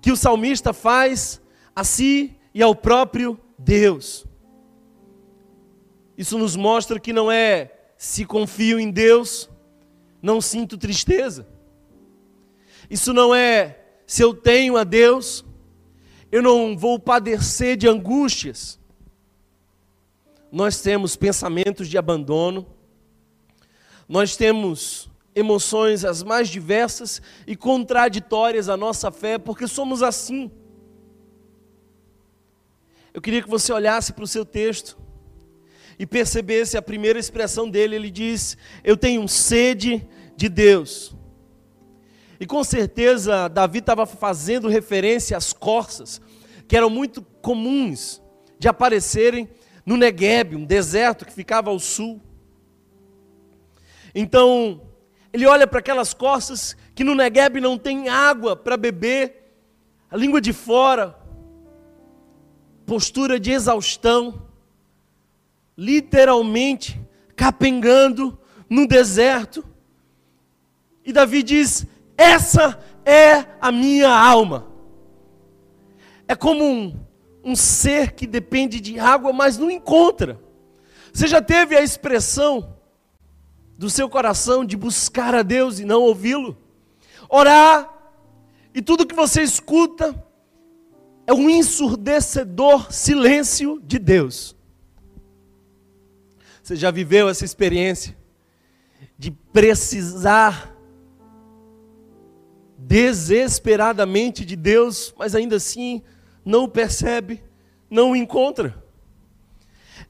que 0.00 0.12
o 0.12 0.16
salmista 0.16 0.72
faz 0.72 1.40
a 1.74 1.84
si 1.84 2.36
e 2.54 2.62
ao 2.62 2.74
próprio 2.74 3.38
Deus. 3.58 4.26
Isso 6.16 6.38
nos 6.38 6.56
mostra 6.56 6.98
que 6.98 7.12
não 7.12 7.30
é 7.30 7.72
se 7.96 8.24
confio 8.24 8.78
em 8.78 8.90
Deus, 8.90 9.50
não 10.20 10.40
sinto 10.40 10.76
tristeza. 10.76 11.46
Isso 12.90 13.12
não 13.12 13.34
é 13.34 13.78
se 14.06 14.22
eu 14.22 14.32
tenho 14.32 14.76
a 14.76 14.84
Deus, 14.84 15.44
eu 16.32 16.42
não 16.42 16.76
vou 16.76 16.98
padecer 16.98 17.76
de 17.76 17.86
angústias. 17.86 18.78
Nós 20.50 20.80
temos 20.80 21.14
pensamentos 21.14 21.88
de 21.88 21.98
abandono, 21.98 22.66
nós 24.08 24.34
temos 24.36 25.10
emoções 25.34 26.04
as 26.04 26.22
mais 26.22 26.48
diversas 26.48 27.20
e 27.46 27.54
contraditórias 27.54 28.68
à 28.68 28.76
nossa 28.76 29.10
fé, 29.10 29.38
porque 29.38 29.66
somos 29.66 30.02
assim. 30.02 30.50
Eu 33.12 33.20
queria 33.20 33.42
que 33.42 33.48
você 33.48 33.72
olhasse 33.72 34.12
para 34.12 34.24
o 34.24 34.28
seu 34.28 34.44
texto 34.44 34.98
e 35.98 36.06
percebesse 36.06 36.76
a 36.76 36.82
primeira 36.82 37.18
expressão 37.18 37.68
dele. 37.68 37.96
Ele 37.96 38.10
diz: 38.10 38.56
Eu 38.84 38.96
tenho 38.96 39.26
sede 39.28 40.06
de 40.36 40.48
Deus. 40.48 41.14
E 42.40 42.46
com 42.46 42.62
certeza 42.62 43.48
Davi 43.48 43.80
estava 43.80 44.06
fazendo 44.06 44.68
referência 44.68 45.36
às 45.36 45.52
corças, 45.52 46.20
que 46.68 46.76
eram 46.76 46.88
muito 46.88 47.22
comuns 47.42 48.22
de 48.58 48.68
aparecerem 48.68 49.48
no 49.84 49.96
Negueb, 49.96 50.54
um 50.54 50.64
deserto 50.64 51.24
que 51.24 51.32
ficava 51.32 51.70
ao 51.70 51.78
sul. 51.78 52.20
Então, 54.14 54.82
ele 55.32 55.46
olha 55.46 55.66
para 55.66 55.80
aquelas 55.80 56.14
corças 56.14 56.76
que 56.94 57.04
no 57.04 57.14
Negueb 57.14 57.60
não 57.60 57.76
tem 57.76 58.08
água 58.08 58.54
para 58.54 58.76
beber, 58.76 59.34
a 60.10 60.16
língua 60.16 60.40
de 60.40 60.52
fora, 60.52 61.18
postura 62.86 63.38
de 63.38 63.50
exaustão, 63.50 64.47
literalmente 65.78 67.00
capengando 67.36 68.36
no 68.68 68.84
deserto. 68.84 69.64
E 71.04 71.12
Davi 71.12 71.44
diz: 71.44 71.86
Essa 72.16 72.80
é 73.06 73.46
a 73.60 73.70
minha 73.70 74.10
alma. 74.10 74.66
É 76.26 76.34
como 76.34 76.64
um, 76.64 76.98
um 77.44 77.54
ser 77.54 78.12
que 78.12 78.26
depende 78.26 78.80
de 78.80 78.98
água, 78.98 79.32
mas 79.32 79.56
não 79.56 79.70
encontra. 79.70 80.40
Você 81.12 81.28
já 81.28 81.40
teve 81.40 81.76
a 81.76 81.82
expressão 81.82 82.76
do 83.78 83.88
seu 83.88 84.08
coração 84.08 84.64
de 84.64 84.76
buscar 84.76 85.32
a 85.32 85.42
Deus 85.42 85.78
e 85.78 85.84
não 85.84 86.02
ouvi-lo? 86.02 86.58
Orar, 87.30 87.88
e 88.74 88.82
tudo 88.82 89.06
que 89.06 89.14
você 89.14 89.42
escuta 89.42 90.24
é 91.26 91.32
um 91.32 91.48
ensurdecedor 91.48 92.92
silêncio 92.92 93.80
de 93.84 93.98
Deus. 93.98 94.57
Você 96.68 96.76
já 96.76 96.90
viveu 96.90 97.30
essa 97.30 97.46
experiência 97.46 98.14
de 99.18 99.30
precisar 99.30 100.76
desesperadamente 102.76 104.44
de 104.44 104.54
Deus, 104.54 105.14
mas 105.16 105.34
ainda 105.34 105.56
assim 105.56 106.02
não 106.44 106.64
o 106.64 106.68
percebe, 106.68 107.42
não 107.88 108.10
o 108.10 108.16
encontra? 108.16 108.84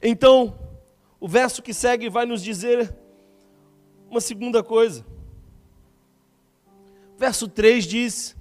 Então, 0.03 0.59
o 1.17 1.29
verso 1.29 1.61
que 1.61 1.73
segue 1.73 2.09
vai 2.09 2.25
nos 2.25 2.43
dizer 2.43 2.93
uma 4.11 4.19
segunda 4.19 4.61
coisa. 4.61 5.05
Verso 7.17 7.47
3 7.47 7.85
diz: 7.85 8.35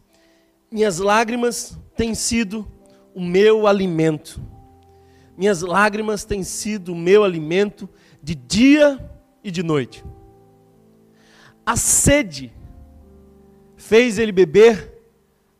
Minhas 0.72 0.98
lágrimas 0.98 1.78
têm 1.94 2.16
sido 2.16 2.66
o 3.14 3.20
meu 3.20 3.64
alimento. 3.64 4.42
Minhas 5.36 5.62
lágrimas 5.62 6.24
têm 6.24 6.42
sido 6.42 6.92
o 6.92 6.96
meu 6.96 7.22
alimento 7.22 7.88
de 8.22 8.34
dia 8.34 8.98
e 9.42 9.50
de 9.50 9.62
noite. 9.62 10.04
A 11.64 11.76
sede 11.76 12.52
fez 13.76 14.18
ele 14.18 14.32
beber 14.32 14.92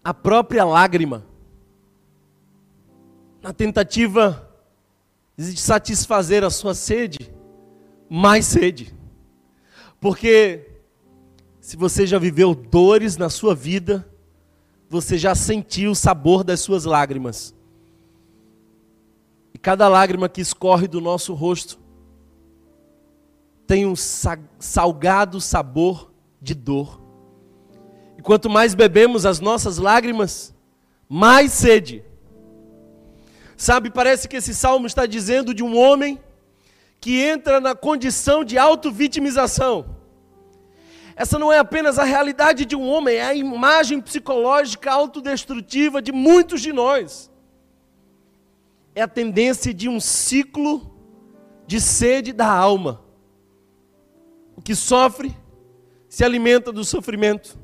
a 0.03 0.13
própria 0.15 0.65
lágrima, 0.65 1.27
na 3.43 3.53
tentativa 3.53 4.51
de 5.37 5.57
satisfazer 5.57 6.43
a 6.43 6.51
sua 6.51 6.75
sede, 6.75 7.33
mais 8.09 8.47
sede. 8.47 8.95
Porque 10.01 10.67
se 11.61 11.77
você 11.77 12.07
já 12.07 12.19
viveu 12.19 12.55
dores 12.55 13.17
na 13.17 13.29
sua 13.29 13.55
vida, 13.55 14.09
você 14.89 15.19
já 15.19 15.35
sentiu 15.35 15.91
o 15.91 15.95
sabor 15.95 16.43
das 16.43 16.61
suas 16.61 16.85
lágrimas. 16.85 17.55
E 19.53 19.59
cada 19.59 19.89
lágrima 19.89 20.29
que 20.29 20.41
escorre 20.41 20.89
do 20.89 21.01
nosso 21.01 21.35
rosto 21.35 21.79
tem 23.69 23.85
um 23.85 23.95
salgado 23.95 25.43
sabor 25.43 26.11
de 26.41 26.55
dor. 26.55 27.03
E 28.17 28.23
quanto 28.23 28.49
mais 28.49 28.75
bebemos 28.75 29.27
as 29.27 29.41
nossas 29.41 29.77
lágrimas, 29.77 30.55
mais 31.07 31.53
sede. 31.53 32.03
Sabe, 33.59 33.91
parece 33.91 34.27
que 34.27 34.37
esse 34.37 34.55
salmo 34.55 34.87
está 34.87 35.05
dizendo 35.05 35.53
de 35.53 35.63
um 35.63 35.77
homem 35.77 36.19
que 36.99 37.23
entra 37.23 37.61
na 37.61 37.75
condição 37.75 38.43
de 38.43 38.57
auto-vitimização. 38.57 39.97
Essa 41.15 41.39
não 41.39 41.53
é 41.53 41.59
apenas 41.59 41.99
a 41.99 42.05
realidade 42.05 42.65
de 42.65 42.75
um 42.75 42.89
homem, 42.89 43.17
é 43.17 43.27
a 43.27 43.35
imagem 43.35 44.01
psicológica 44.01 44.91
autodestrutiva 44.91 46.01
de 46.01 46.11
muitos 46.11 46.63
de 46.63 46.73
nós. 46.73 47.31
É 48.95 49.03
a 49.03 49.09
tendência 49.09 49.75
de 49.75 49.91
um 49.91 50.01
ciclo 50.01 50.91
de 51.67 51.83
sede 51.83 52.33
da 52.33 52.51
alma. 52.51 53.08
O 54.59 54.61
que 54.61 54.75
sofre 54.75 55.33
se 56.09 56.25
alimenta 56.25 56.73
do 56.73 56.85
sofrimento. 56.85 57.57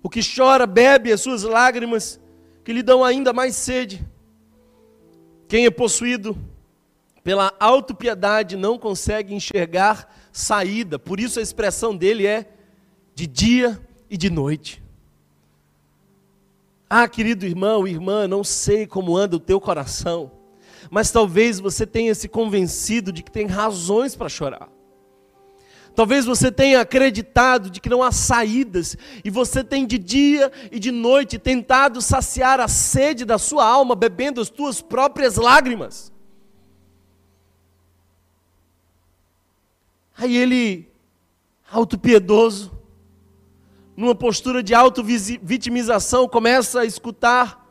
O 0.00 0.08
que 0.08 0.20
chora 0.22 0.68
bebe 0.68 1.10
as 1.10 1.20
suas 1.20 1.42
lágrimas, 1.42 2.20
que 2.62 2.72
lhe 2.72 2.80
dão 2.80 3.02
ainda 3.02 3.32
mais 3.32 3.56
sede. 3.56 4.06
Quem 5.48 5.66
é 5.66 5.70
possuído 5.70 6.38
pela 7.24 7.52
autopiedade 7.58 8.56
não 8.56 8.78
consegue 8.78 9.34
enxergar 9.34 10.14
saída, 10.30 10.96
por 10.96 11.18
isso 11.18 11.40
a 11.40 11.42
expressão 11.42 11.96
dele 11.96 12.24
é 12.24 12.48
de 13.16 13.26
dia 13.26 13.76
e 14.08 14.16
de 14.16 14.30
noite. 14.30 14.80
Ah, 16.88 17.08
querido 17.08 17.46
irmão, 17.46 17.84
irmã, 17.84 18.28
não 18.28 18.44
sei 18.44 18.86
como 18.86 19.16
anda 19.16 19.34
o 19.34 19.40
teu 19.40 19.60
coração, 19.60 20.30
mas 20.88 21.10
talvez 21.10 21.58
você 21.58 21.84
tenha 21.84 22.14
se 22.14 22.28
convencido 22.28 23.12
de 23.12 23.24
que 23.24 23.30
tem 23.32 23.46
razões 23.48 24.14
para 24.14 24.28
chorar. 24.28 24.77
Talvez 25.98 26.24
você 26.24 26.52
tenha 26.52 26.80
acreditado 26.80 27.68
de 27.68 27.80
que 27.80 27.88
não 27.88 28.04
há 28.04 28.12
saídas 28.12 28.96
e 29.24 29.30
você 29.30 29.64
tem 29.64 29.84
de 29.84 29.98
dia 29.98 30.52
e 30.70 30.78
de 30.78 30.92
noite 30.92 31.40
tentado 31.40 32.00
saciar 32.00 32.60
a 32.60 32.68
sede 32.68 33.24
da 33.24 33.36
sua 33.36 33.66
alma 33.66 33.96
bebendo 33.96 34.40
as 34.40 34.48
tuas 34.48 34.80
próprias 34.80 35.34
lágrimas. 35.34 36.12
Aí 40.16 40.36
ele, 40.36 40.88
autopiedoso, 41.68 42.70
numa 43.96 44.14
postura 44.14 44.62
de 44.62 44.74
auto-vitimização, 44.74 46.28
começa 46.28 46.82
a 46.82 46.84
escutar 46.84 47.66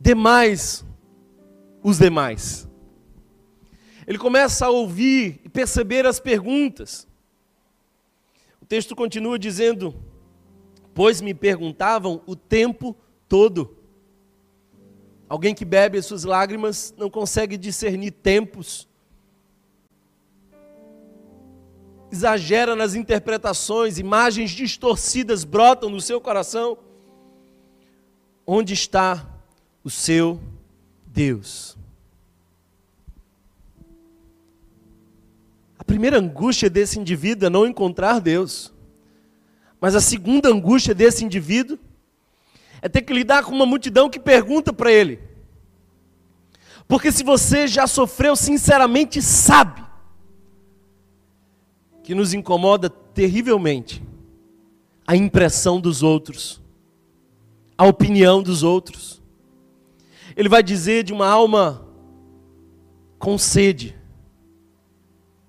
demais 0.00 0.84
os 1.84 1.98
demais. 1.98 2.68
Ele 4.06 4.18
começa 4.18 4.66
a 4.66 4.70
ouvir 4.70 5.40
e 5.44 5.48
perceber 5.48 6.06
as 6.06 6.20
perguntas. 6.20 7.06
O 8.60 8.66
texto 8.66 8.94
continua 8.94 9.38
dizendo: 9.38 9.94
Pois 10.94 11.20
me 11.20 11.34
perguntavam 11.34 12.22
o 12.26 12.36
tempo 12.36 12.96
todo. 13.28 13.76
Alguém 15.28 15.54
que 15.54 15.64
bebe 15.64 15.98
as 15.98 16.06
suas 16.06 16.24
lágrimas 16.24 16.94
não 16.96 17.10
consegue 17.10 17.56
discernir 17.56 18.12
tempos 18.12 18.88
exagera 22.10 22.74
nas 22.74 22.94
interpretações, 22.94 23.98
imagens 23.98 24.50
distorcidas 24.50 25.44
brotam 25.44 25.90
no 25.90 26.00
seu 26.00 26.20
coração. 26.20 26.78
Onde 28.46 28.72
está 28.72 29.28
o 29.82 29.90
seu 29.90 30.40
Deus? 31.06 31.76
Primeira 35.86 36.18
angústia 36.18 36.68
desse 36.68 36.98
indivíduo 36.98 37.46
é 37.46 37.50
não 37.50 37.66
encontrar 37.66 38.20
Deus. 38.20 38.72
Mas 39.80 39.94
a 39.94 40.00
segunda 40.00 40.48
angústia 40.48 40.94
desse 40.94 41.24
indivíduo 41.24 41.78
é 42.82 42.88
ter 42.88 43.02
que 43.02 43.12
lidar 43.12 43.44
com 43.44 43.52
uma 43.52 43.66
multidão 43.66 44.10
que 44.10 44.18
pergunta 44.18 44.72
para 44.72 44.92
ele. 44.92 45.20
Porque 46.88 47.10
se 47.10 47.24
você 47.24 47.66
já 47.66 47.86
sofreu, 47.86 48.36
sinceramente 48.36 49.20
sabe 49.22 49.84
que 52.02 52.14
nos 52.14 52.32
incomoda 52.32 52.88
terrivelmente 52.88 54.02
a 55.06 55.16
impressão 55.16 55.80
dos 55.80 56.02
outros, 56.02 56.62
a 57.76 57.84
opinião 57.86 58.42
dos 58.42 58.62
outros. 58.62 59.22
Ele 60.36 60.48
vai 60.48 60.62
dizer 60.62 61.02
de 61.02 61.12
uma 61.12 61.26
alma 61.28 61.84
com 63.18 63.36
sede, 63.38 63.95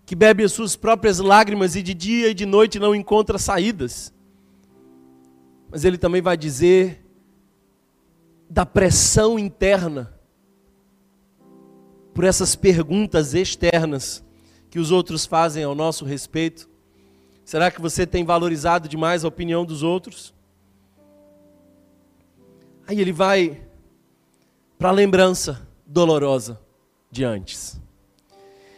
que 0.08 0.16
bebe 0.16 0.42
as 0.42 0.54
suas 0.54 0.78
próprias 0.78 1.20
lágrimas 1.20 1.76
e 1.76 1.84
de 1.84 1.94
dia 1.94 2.30
e 2.30 2.34
de 2.34 2.46
noite 2.46 2.80
não 2.80 2.96
encontra 2.96 3.38
saídas. 3.38 4.14
Mas 5.70 5.84
ele 5.84 5.98
também 5.98 6.22
vai 6.22 6.38
dizer 6.38 7.06
da 8.50 8.66
pressão 8.66 9.38
interna 9.38 10.18
por 12.14 12.24
essas 12.24 12.56
perguntas 12.56 13.34
externas 13.34 14.24
que 14.70 14.80
os 14.80 14.92
outros 14.92 15.26
fazem 15.26 15.66
ao 15.66 15.76
nosso 15.76 16.06
respeito? 16.06 16.70
Será 17.44 17.70
que 17.70 17.82
você 17.82 18.08
tem 18.08 18.24
valorizado 18.24 18.88
demais 18.88 19.26
a 19.26 19.28
opinião 19.28 19.66
dos 19.66 19.84
outros? 19.84 20.34
Aí 22.88 23.02
ele 23.02 23.12
vai 23.12 23.62
para 24.80 24.88
a 24.88 24.94
lembrança 24.94 25.68
dolorosa 25.86 26.62
de 27.12 27.26
antes. 27.26 27.78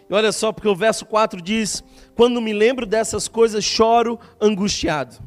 E 0.09 0.13
olha 0.13 0.31
só, 0.31 0.51
porque 0.51 0.67
o 0.67 0.75
verso 0.75 1.05
4 1.05 1.41
diz: 1.41 1.83
Quando 2.15 2.41
me 2.41 2.51
lembro 2.51 2.85
dessas 2.85 3.27
coisas, 3.27 3.63
choro 3.63 4.19
angustiado. 4.41 5.17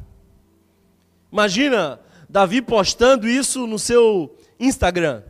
Imagina 1.31 1.99
Davi 2.29 2.61
postando 2.61 3.27
isso 3.27 3.65
no 3.65 3.79
seu 3.79 4.35
Instagram. 4.59 5.23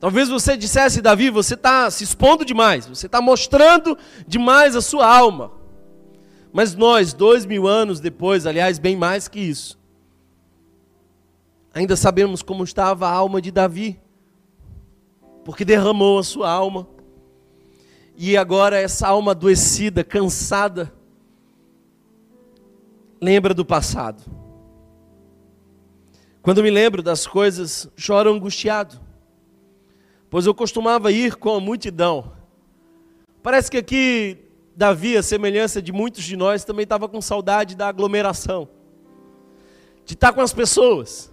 Talvez 0.00 0.28
você 0.28 0.56
dissesse, 0.56 1.00
Davi, 1.00 1.30
você 1.30 1.54
está 1.54 1.90
se 1.90 2.04
expondo 2.04 2.44
demais, 2.44 2.86
você 2.86 3.06
está 3.06 3.20
mostrando 3.20 3.96
demais 4.26 4.76
a 4.76 4.80
sua 4.80 5.06
alma. 5.06 5.52
Mas 6.52 6.74
nós, 6.74 7.12
dois 7.12 7.44
mil 7.44 7.66
anos 7.66 8.00
depois, 8.00 8.46
aliás, 8.46 8.78
bem 8.78 8.96
mais 8.96 9.28
que 9.28 9.40
isso, 9.40 9.78
ainda 11.72 11.96
sabemos 11.96 12.42
como 12.42 12.64
estava 12.64 13.06
a 13.08 13.12
alma 13.12 13.40
de 13.42 13.50
Davi, 13.50 14.00
porque 15.44 15.64
derramou 15.64 16.18
a 16.18 16.22
sua 16.22 16.50
alma, 16.50 16.86
e 18.16 18.36
agora 18.36 18.80
essa 18.80 19.08
alma 19.08 19.32
adoecida, 19.32 20.02
cansada, 20.02 20.92
lembra 23.20 23.52
do 23.52 23.64
passado. 23.64 24.22
Quando 26.42 26.62
me 26.62 26.70
lembro 26.70 27.02
das 27.02 27.26
coisas, 27.26 27.88
choro 27.96 28.32
angustiado 28.32 29.06
pois 30.30 30.46
eu 30.46 30.54
costumava 30.54 31.10
ir 31.10 31.36
com 31.36 31.54
a 31.54 31.60
multidão. 31.60 32.32
Parece 33.42 33.70
que 33.70 33.78
aqui 33.78 34.38
Davi, 34.76 35.16
a 35.16 35.22
semelhança 35.22 35.80
de 35.80 35.92
muitos 35.92 36.24
de 36.24 36.36
nós, 36.36 36.64
também 36.64 36.82
estava 36.82 37.08
com 37.08 37.20
saudade 37.20 37.74
da 37.74 37.88
aglomeração, 37.88 38.68
de 40.04 40.14
estar 40.14 40.32
com 40.32 40.40
as 40.40 40.52
pessoas, 40.52 41.32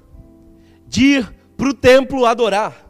de 0.88 1.18
ir 1.18 1.36
para 1.58 1.70
o 1.70 1.74
templo 1.74 2.26
adorar, 2.26 2.90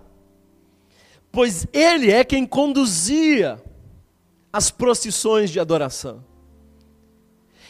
pois 1.32 1.66
ele 1.74 2.12
é 2.12 2.24
quem 2.24 2.46
conduzia 2.46 3.60
as 4.54 4.70
procissões 4.70 5.50
de 5.50 5.60
adoração. 5.60 6.24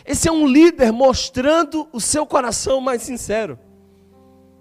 Esse 0.05 0.27
é 0.27 0.31
um 0.31 0.45
líder 0.45 0.91
mostrando 0.91 1.87
o 1.93 2.01
seu 2.01 2.25
coração 2.25 2.81
mais 2.81 3.01
sincero, 3.01 3.57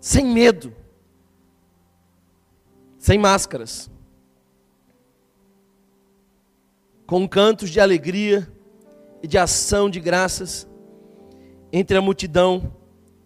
sem 0.00 0.24
medo, 0.24 0.72
sem 2.96 3.18
máscaras, 3.18 3.90
com 7.04 7.28
cantos 7.28 7.70
de 7.70 7.80
alegria 7.80 8.48
e 9.20 9.26
de 9.26 9.36
ação 9.36 9.90
de 9.90 9.98
graças 9.98 10.68
entre 11.72 11.96
a 11.96 12.00
multidão 12.00 12.76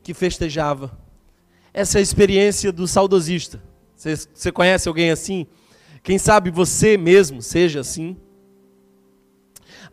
que 0.03 0.15
festejava. 0.15 0.99
Essa 1.75 1.99
é 1.99 2.01
a 2.01 2.03
experiência 2.03 2.73
do 2.73 2.89
saudosista. 2.89 3.63
Você, 3.95 4.51
conhece 4.51 4.89
alguém 4.89 5.11
assim? 5.11 5.47
Quem 6.03 6.19
sabe 6.19 6.51
você 6.51 6.97
mesmo 6.97 7.43
seja 7.43 7.81
assim? 7.81 8.17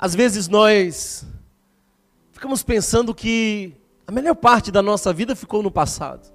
Às 0.03 0.13
vezes 0.13 0.49
nós 0.49 1.25
ficamos 2.33 2.61
pensando 2.61 3.15
que 3.15 3.73
a 4.05 4.11
melhor 4.11 4.35
parte 4.35 4.69
da 4.69 4.81
nossa 4.81 5.13
vida 5.13 5.33
ficou 5.33 5.63
no 5.63 5.71
passado. 5.71 6.29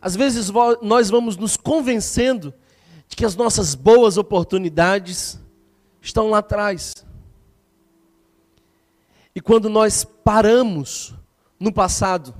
Às 0.00 0.14
vezes 0.14 0.48
nós 0.80 1.10
vamos 1.10 1.36
nos 1.36 1.56
convencendo 1.56 2.54
de 3.08 3.16
que 3.16 3.24
as 3.24 3.34
nossas 3.34 3.74
boas 3.74 4.16
oportunidades 4.16 5.40
estão 6.00 6.30
lá 6.30 6.38
atrás. 6.38 7.04
E 9.34 9.40
quando 9.40 9.68
nós 9.68 10.04
paramos 10.04 11.12
no 11.58 11.72
passado, 11.72 12.32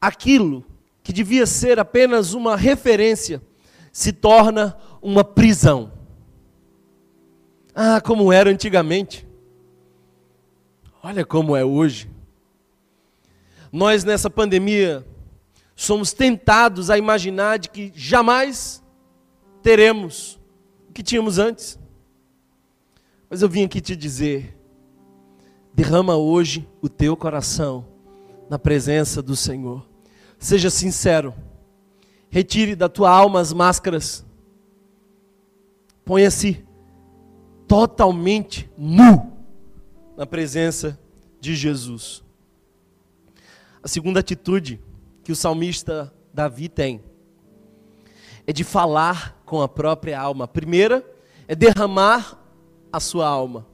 aquilo 0.00 0.66
que 1.04 1.12
devia 1.12 1.46
ser 1.46 1.78
apenas 1.78 2.34
uma 2.34 2.56
referência 2.56 3.40
se 3.92 4.12
torna 4.12 4.76
uma 5.00 5.22
prisão. 5.22 5.93
Ah, 7.74 8.00
como 8.00 8.32
era 8.32 8.50
antigamente. 8.50 9.26
Olha 11.02 11.24
como 11.24 11.56
é 11.56 11.64
hoje. 11.64 12.08
Nós 13.72 14.04
nessa 14.04 14.30
pandemia 14.30 15.04
somos 15.74 16.12
tentados 16.12 16.88
a 16.88 16.96
imaginar 16.96 17.58
de 17.58 17.68
que 17.68 17.92
jamais 17.94 18.80
teremos 19.60 20.38
o 20.88 20.92
que 20.92 21.02
tínhamos 21.02 21.38
antes. 21.38 21.78
Mas 23.28 23.42
eu 23.42 23.48
vim 23.48 23.64
aqui 23.64 23.80
te 23.80 23.96
dizer: 23.96 24.56
derrama 25.74 26.16
hoje 26.16 26.68
o 26.80 26.88
teu 26.88 27.16
coração 27.16 27.84
na 28.48 28.58
presença 28.58 29.20
do 29.20 29.34
Senhor. 29.34 29.84
Seja 30.38 30.70
sincero. 30.70 31.34
Retire 32.30 32.76
da 32.76 32.88
tua 32.88 33.10
alma 33.10 33.40
as 33.40 33.52
máscaras. 33.52 34.24
Ponha-se 36.04 36.64
totalmente 37.74 38.70
nu 38.78 39.32
na 40.16 40.24
presença 40.24 40.96
de 41.40 41.56
Jesus. 41.56 42.22
A 43.82 43.88
segunda 43.88 44.20
atitude 44.20 44.80
que 45.24 45.32
o 45.32 45.34
salmista 45.34 46.14
Davi 46.32 46.68
tem 46.68 47.02
é 48.46 48.52
de 48.52 48.62
falar 48.62 49.42
com 49.44 49.60
a 49.60 49.66
própria 49.66 50.20
alma. 50.20 50.44
A 50.44 50.48
primeira 50.48 51.04
é 51.48 51.56
derramar 51.56 52.38
a 52.92 53.00
sua 53.00 53.26
alma. 53.26 53.66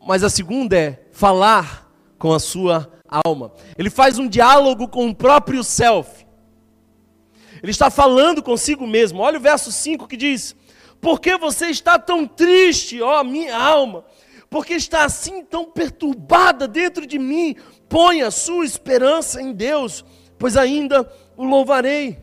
Mas 0.00 0.24
a 0.24 0.30
segunda 0.30 0.74
é 0.74 1.06
falar 1.12 1.92
com 2.18 2.32
a 2.32 2.40
sua 2.40 2.90
alma. 3.26 3.52
Ele 3.76 3.90
faz 3.90 4.18
um 4.18 4.26
diálogo 4.26 4.88
com 4.88 5.10
o 5.10 5.14
próprio 5.14 5.62
self. 5.62 6.26
Ele 7.62 7.72
está 7.72 7.90
falando 7.90 8.42
consigo 8.42 8.86
mesmo. 8.86 9.20
Olha 9.20 9.38
o 9.38 9.42
verso 9.42 9.70
5 9.70 10.08
que 10.08 10.16
diz: 10.16 10.56
Por 11.02 11.20
que 11.20 11.36
você 11.36 11.66
está 11.66 11.98
tão 11.98 12.28
triste, 12.28 13.02
ó 13.02 13.24
minha 13.24 13.58
alma? 13.58 14.04
Porque 14.48 14.74
está 14.74 15.04
assim 15.04 15.44
tão 15.44 15.64
perturbada 15.64 16.68
dentro 16.68 17.04
de 17.04 17.18
mim? 17.18 17.56
Põe 17.88 18.22
a 18.22 18.30
sua 18.30 18.64
esperança 18.64 19.42
em 19.42 19.52
Deus, 19.52 20.04
pois 20.38 20.56
ainda 20.56 21.12
o 21.36 21.44
louvarei. 21.44 22.22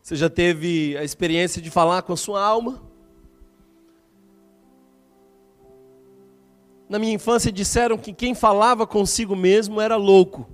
Você 0.00 0.14
já 0.14 0.30
teve 0.30 0.96
a 0.96 1.02
experiência 1.02 1.60
de 1.60 1.68
falar 1.68 2.02
com 2.02 2.12
a 2.12 2.16
sua 2.16 2.40
alma? 2.40 2.80
Na 6.88 7.00
minha 7.00 7.14
infância 7.14 7.50
disseram 7.50 7.98
que 7.98 8.12
quem 8.12 8.36
falava 8.36 8.86
consigo 8.86 9.34
mesmo 9.34 9.80
era 9.80 9.96
louco. 9.96 10.48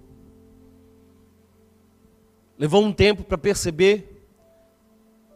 Levou 2.57 2.83
um 2.83 2.95
tempo 2.95 3.25
para 3.25 3.37
perceber 3.37 4.18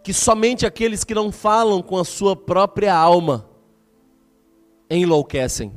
que 0.03 0.13
somente 0.13 0.67
aqueles 0.67 1.05
que 1.05 1.15
não 1.15 1.31
falam 1.31 1.81
com 1.81 1.97
a 1.97 2.05
sua 2.05 2.35
própria 2.35 2.95
alma 2.95 3.49
enlouquecem. 4.91 5.73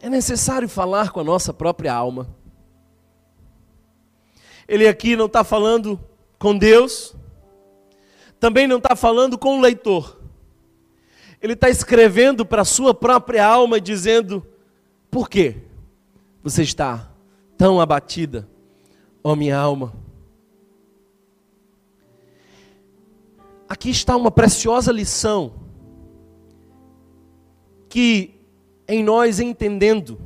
É 0.00 0.08
necessário 0.08 0.68
falar 0.68 1.10
com 1.10 1.20
a 1.20 1.24
nossa 1.24 1.52
própria 1.52 1.94
alma. 1.94 2.34
Ele 4.66 4.88
aqui 4.88 5.14
não 5.14 5.26
está 5.26 5.44
falando 5.44 6.00
com 6.38 6.56
Deus, 6.56 7.14
também 8.38 8.66
não 8.66 8.78
está 8.78 8.96
falando 8.96 9.36
com 9.36 9.58
o 9.58 9.60
leitor. 9.60 10.18
Ele 11.40 11.52
está 11.52 11.68
escrevendo 11.68 12.44
para 12.44 12.62
a 12.62 12.66
sua 12.66 12.94
própria 12.94 13.46
alma, 13.46 13.80
dizendo: 13.80 14.46
Por 15.10 15.28
que 15.28 15.56
você 16.42 16.62
está 16.62 17.10
tão 17.56 17.80
abatida, 17.80 18.48
ó 19.22 19.34
minha 19.36 19.58
alma? 19.58 19.92
Aqui 23.70 23.90
está 23.90 24.16
uma 24.16 24.32
preciosa 24.32 24.90
lição 24.90 25.54
que, 27.88 28.44
em 28.88 29.04
nós 29.04 29.38
entendendo, 29.38 30.20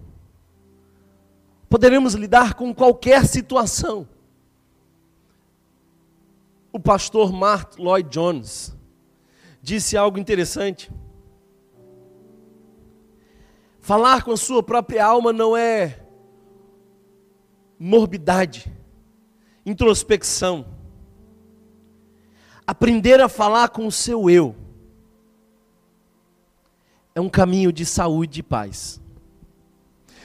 poderemos 1.69 2.15
lidar 2.15 2.55
com 2.55 2.75
qualquer 2.75 3.27
situação. 3.27 4.09
O 6.73 6.81
pastor 6.81 7.35
Mark 7.35 7.79
Lloyd 7.79 8.09
Jones 8.09 8.75
disse 9.61 9.95
algo 9.95 10.19
interessante. 10.19 10.91
Falar 13.79 14.23
com 14.25 14.33
a 14.33 14.39
sua 14.39 14.63
própria 14.63 15.05
alma 15.05 15.35
não 15.35 15.55
é 15.55 16.03
morbidade, 17.79 18.75
introspecção. 19.67 20.65
Aprender 22.67 23.21
a 23.21 23.29
falar 23.29 23.69
com 23.69 23.87
o 23.87 23.93
seu 23.93 24.31
eu 24.31 24.55
é 27.15 27.21
um 27.21 27.29
caminho 27.29 27.73
de 27.73 27.87
saúde 27.87 28.41
e 28.41 28.43
paz. 28.43 29.01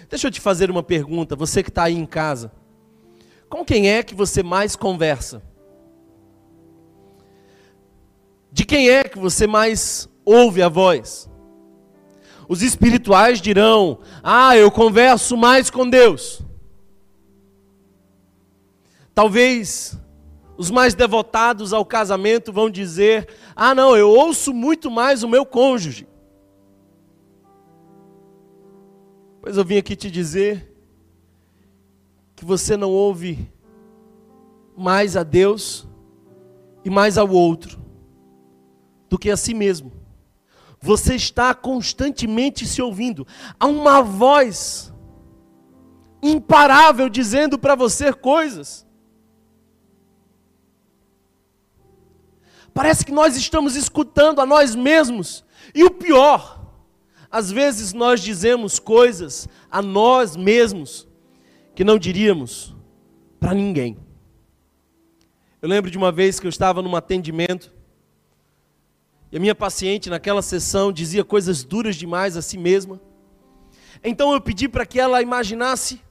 Deixa 0.09 0.27
eu 0.27 0.31
te 0.31 0.41
fazer 0.41 0.71
uma 0.71 0.81
pergunta, 0.81 1.35
você 1.35 1.61
que 1.61 1.69
está 1.69 1.83
aí 1.83 1.95
em 1.95 2.05
casa. 2.05 2.51
Com 3.47 3.63
quem 3.63 3.89
é 3.89 4.01
que 4.01 4.15
você 4.15 4.41
mais 4.41 4.75
conversa? 4.75 5.43
De 8.51 8.65
quem 8.65 8.89
é 8.89 9.03
que 9.03 9.19
você 9.19 9.45
mais 9.45 10.09
ouve 10.25 10.63
a 10.63 10.69
voz? 10.69 11.29
Os 12.47 12.63
espirituais 12.63 13.39
dirão: 13.39 13.99
Ah, 14.23 14.57
eu 14.57 14.71
converso 14.71 15.37
mais 15.37 15.69
com 15.69 15.87
Deus. 15.87 16.41
Talvez 19.13 19.99
os 20.59 20.69
mais 20.69 20.93
devotados 20.93 21.71
ao 21.71 21.85
casamento 21.85 22.51
vão 22.51 22.69
dizer: 22.69 23.29
Ah, 23.55 23.73
não, 23.73 23.95
eu 23.95 24.09
ouço 24.09 24.53
muito 24.53 24.91
mais 24.91 25.23
o 25.23 25.29
meu 25.29 25.45
cônjuge. 25.45 26.05
Pois 29.41 29.55
eu 29.55 29.63
vim 29.63 29.77
aqui 29.77 29.95
te 29.95 30.11
dizer 30.11 30.69
que 32.35 32.43
você 32.43 32.75
não 32.75 32.91
ouve 32.91 33.49
mais 34.77 35.15
a 35.15 35.23
Deus 35.23 35.87
e 36.83 36.89
mais 36.89 37.17
ao 37.17 37.29
outro 37.29 37.79
do 39.07 39.17
que 39.17 39.31
a 39.31 39.37
si 39.37 39.53
mesmo 39.53 39.93
você 40.81 41.15
está 41.15 41.53
constantemente 41.53 42.65
se 42.65 42.81
ouvindo. 42.81 43.25
Há 43.57 43.65
uma 43.65 44.01
voz 44.01 44.93
imparável 46.21 47.07
dizendo 47.07 47.57
para 47.57 47.75
você 47.75 48.11
coisas. 48.11 48.88
Parece 52.79 53.05
que 53.05 53.11
nós 53.11 53.35
estamos 53.35 53.75
escutando 53.75 54.39
a 54.39 54.45
nós 54.45 54.73
mesmos. 54.73 55.43
E 55.75 55.83
o 55.83 55.91
pior, 55.91 56.65
às 57.29 57.51
vezes 57.51 57.91
nós 57.91 58.21
dizemos 58.21 58.79
coisas 58.79 59.49
a 59.69 59.81
nós 59.81 60.37
mesmos 60.37 61.05
que 61.75 61.83
não 61.83 61.99
diríamos 61.99 62.73
para 63.37 63.53
ninguém. 63.53 63.97
Eu 65.61 65.67
lembro 65.67 65.91
de 65.91 65.97
uma 65.97 66.09
vez 66.09 66.39
que 66.39 66.47
eu 66.47 66.49
estava 66.49 66.81
num 66.81 66.95
atendimento 66.95 67.69
e 69.29 69.35
a 69.35 69.41
minha 69.41 69.53
paciente, 69.53 70.09
naquela 70.09 70.41
sessão, 70.41 70.89
dizia 70.89 71.25
coisas 71.25 71.65
duras 71.65 71.97
demais 71.97 72.37
a 72.37 72.41
si 72.41 72.57
mesma. 72.57 73.01
Então 74.01 74.31
eu 74.31 74.39
pedi 74.39 74.69
para 74.69 74.85
que 74.85 75.01
ela 75.01 75.21
imaginasse 75.21 76.01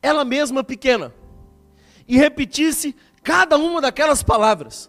ela 0.00 0.24
mesma 0.24 0.62
pequena 0.62 1.12
e 2.06 2.16
repetisse 2.16 2.94
cada 3.24 3.56
uma 3.58 3.80
daquelas 3.80 4.22
palavras. 4.22 4.88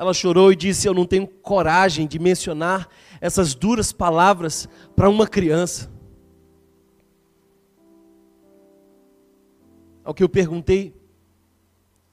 Ela 0.00 0.14
chorou 0.14 0.50
e 0.50 0.56
disse: 0.56 0.88
Eu 0.88 0.94
não 0.94 1.04
tenho 1.04 1.26
coragem 1.26 2.06
de 2.06 2.18
mencionar 2.18 2.88
essas 3.20 3.54
duras 3.54 3.92
palavras 3.92 4.66
para 4.96 5.10
uma 5.10 5.26
criança. 5.28 5.92
Ao 10.02 10.14
que 10.14 10.22
eu 10.22 10.28
perguntei, 10.28 10.94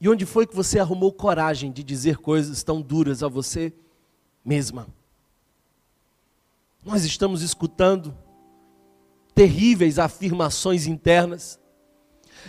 e 0.02 0.10
onde 0.10 0.26
foi 0.26 0.45
que 0.45 0.54
você 0.54 0.80
arrumou 0.80 1.13
coragem 1.13 1.71
de 1.71 1.82
dizer 1.82 2.17
coisas 2.17 2.62
tão 2.62 2.82
duras 2.82 3.23
a 3.23 3.30
você 3.30 3.73
mesma? 4.43 4.86
Nós 6.84 7.06
estamos 7.06 7.41
escutando 7.41 8.13
terríveis 9.34 9.97
afirmações 9.97 10.88
internas. 10.88 11.58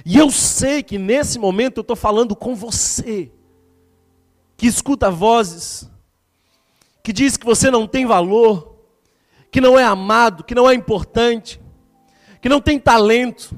E 0.05 0.19
eu 0.19 0.33
sei 0.33 0.83
que 0.83 0.99
nesse 0.99 1.39
momento 1.39 1.77
eu 1.77 1.83
estou 1.83 1.95
falando 1.95 2.35
com 2.35 2.57
você, 2.57 3.31
que 4.59 4.67
escuta 4.67 5.11
vozes, 5.11 5.89
que 7.03 7.13
diz 7.13 7.39
que 7.39 7.47
você 7.47 7.71
não 7.71 7.87
tem 7.87 8.05
valor, 8.05 8.77
que 9.51 9.61
não 9.61 9.79
é 9.79 9.85
amado, 9.85 10.45
que 10.45 10.55
não 10.55 10.69
é 10.69 10.75
importante, 10.75 11.59
que 12.43 12.49
não 12.51 12.61
tem 12.61 12.79
talento 12.79 13.57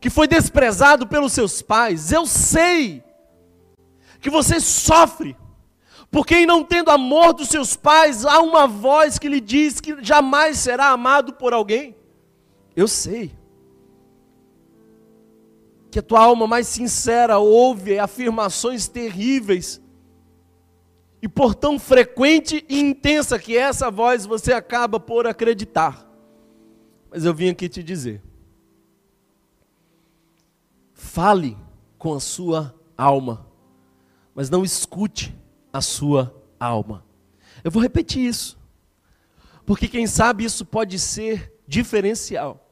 que 0.00 0.08
foi 0.08 0.28
desprezado 0.28 1.06
pelos 1.06 1.32
seus 1.32 1.60
pais. 1.60 2.12
Eu 2.12 2.26
sei 2.26 3.02
que 4.20 4.30
você 4.30 4.60
sofre, 4.60 5.36
porque 6.10 6.36
em 6.36 6.46
não 6.46 6.64
tendo 6.64 6.90
amor 6.90 7.32
dos 7.32 7.48
seus 7.48 7.76
pais, 7.76 8.24
há 8.24 8.40
uma 8.40 8.66
voz 8.66 9.18
que 9.18 9.28
lhe 9.28 9.40
diz 9.40 9.80
que 9.80 10.02
jamais 10.02 10.58
será 10.58 10.90
amado 10.90 11.32
por 11.32 11.52
alguém. 11.52 11.96
Eu 12.74 12.86
sei. 12.86 13.36
Que 15.90 16.00
a 16.00 16.02
tua 16.02 16.20
alma 16.20 16.46
mais 16.46 16.66
sincera 16.66 17.38
ouve 17.38 17.98
afirmações 17.98 18.88
terríveis 18.88 19.80
E 21.20 21.28
por 21.28 21.54
tão 21.54 21.78
frequente 21.78 22.64
e 22.68 22.78
intensa 22.78 23.38
que 23.38 23.56
é 23.56 23.60
essa 23.60 23.90
voz, 23.90 24.24
você 24.24 24.52
acaba 24.52 25.00
por 25.00 25.26
acreditar. 25.26 26.06
Mas 27.10 27.24
eu 27.24 27.34
vim 27.34 27.48
aqui 27.48 27.68
te 27.68 27.82
dizer: 27.82 28.22
fale 30.92 31.56
com 31.98 32.14
a 32.14 32.20
sua 32.20 32.74
alma, 32.96 33.46
mas 34.34 34.50
não 34.50 34.64
escute 34.64 35.34
a 35.72 35.80
sua 35.80 36.34
alma. 36.60 37.04
Eu 37.64 37.70
vou 37.70 37.82
repetir 37.82 38.24
isso, 38.24 38.58
porque 39.66 39.88
quem 39.88 40.06
sabe 40.06 40.44
isso 40.44 40.64
pode 40.64 40.98
ser 40.98 41.52
diferencial. 41.66 42.67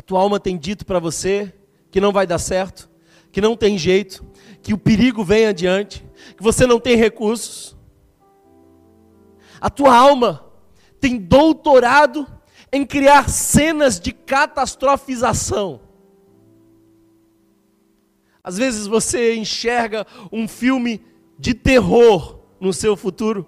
A 0.00 0.02
tua 0.02 0.18
alma 0.18 0.40
tem 0.40 0.56
dito 0.56 0.86
para 0.86 0.98
você 0.98 1.52
que 1.90 2.00
não 2.00 2.10
vai 2.10 2.26
dar 2.26 2.38
certo, 2.38 2.88
que 3.30 3.38
não 3.38 3.54
tem 3.54 3.76
jeito, 3.76 4.24
que 4.62 4.72
o 4.72 4.78
perigo 4.78 5.22
vem 5.22 5.44
adiante, 5.44 6.02
que 6.38 6.42
você 6.42 6.66
não 6.66 6.80
tem 6.80 6.96
recursos. 6.96 7.76
A 9.60 9.68
tua 9.68 9.94
alma 9.94 10.42
tem 10.98 11.18
doutorado 11.18 12.26
em 12.72 12.86
criar 12.86 13.28
cenas 13.28 14.00
de 14.00 14.10
catastrofização. 14.12 15.82
Às 18.42 18.56
vezes 18.56 18.86
você 18.86 19.34
enxerga 19.34 20.06
um 20.32 20.48
filme 20.48 21.04
de 21.38 21.52
terror 21.52 22.38
no 22.58 22.72
seu 22.72 22.96
futuro. 22.96 23.46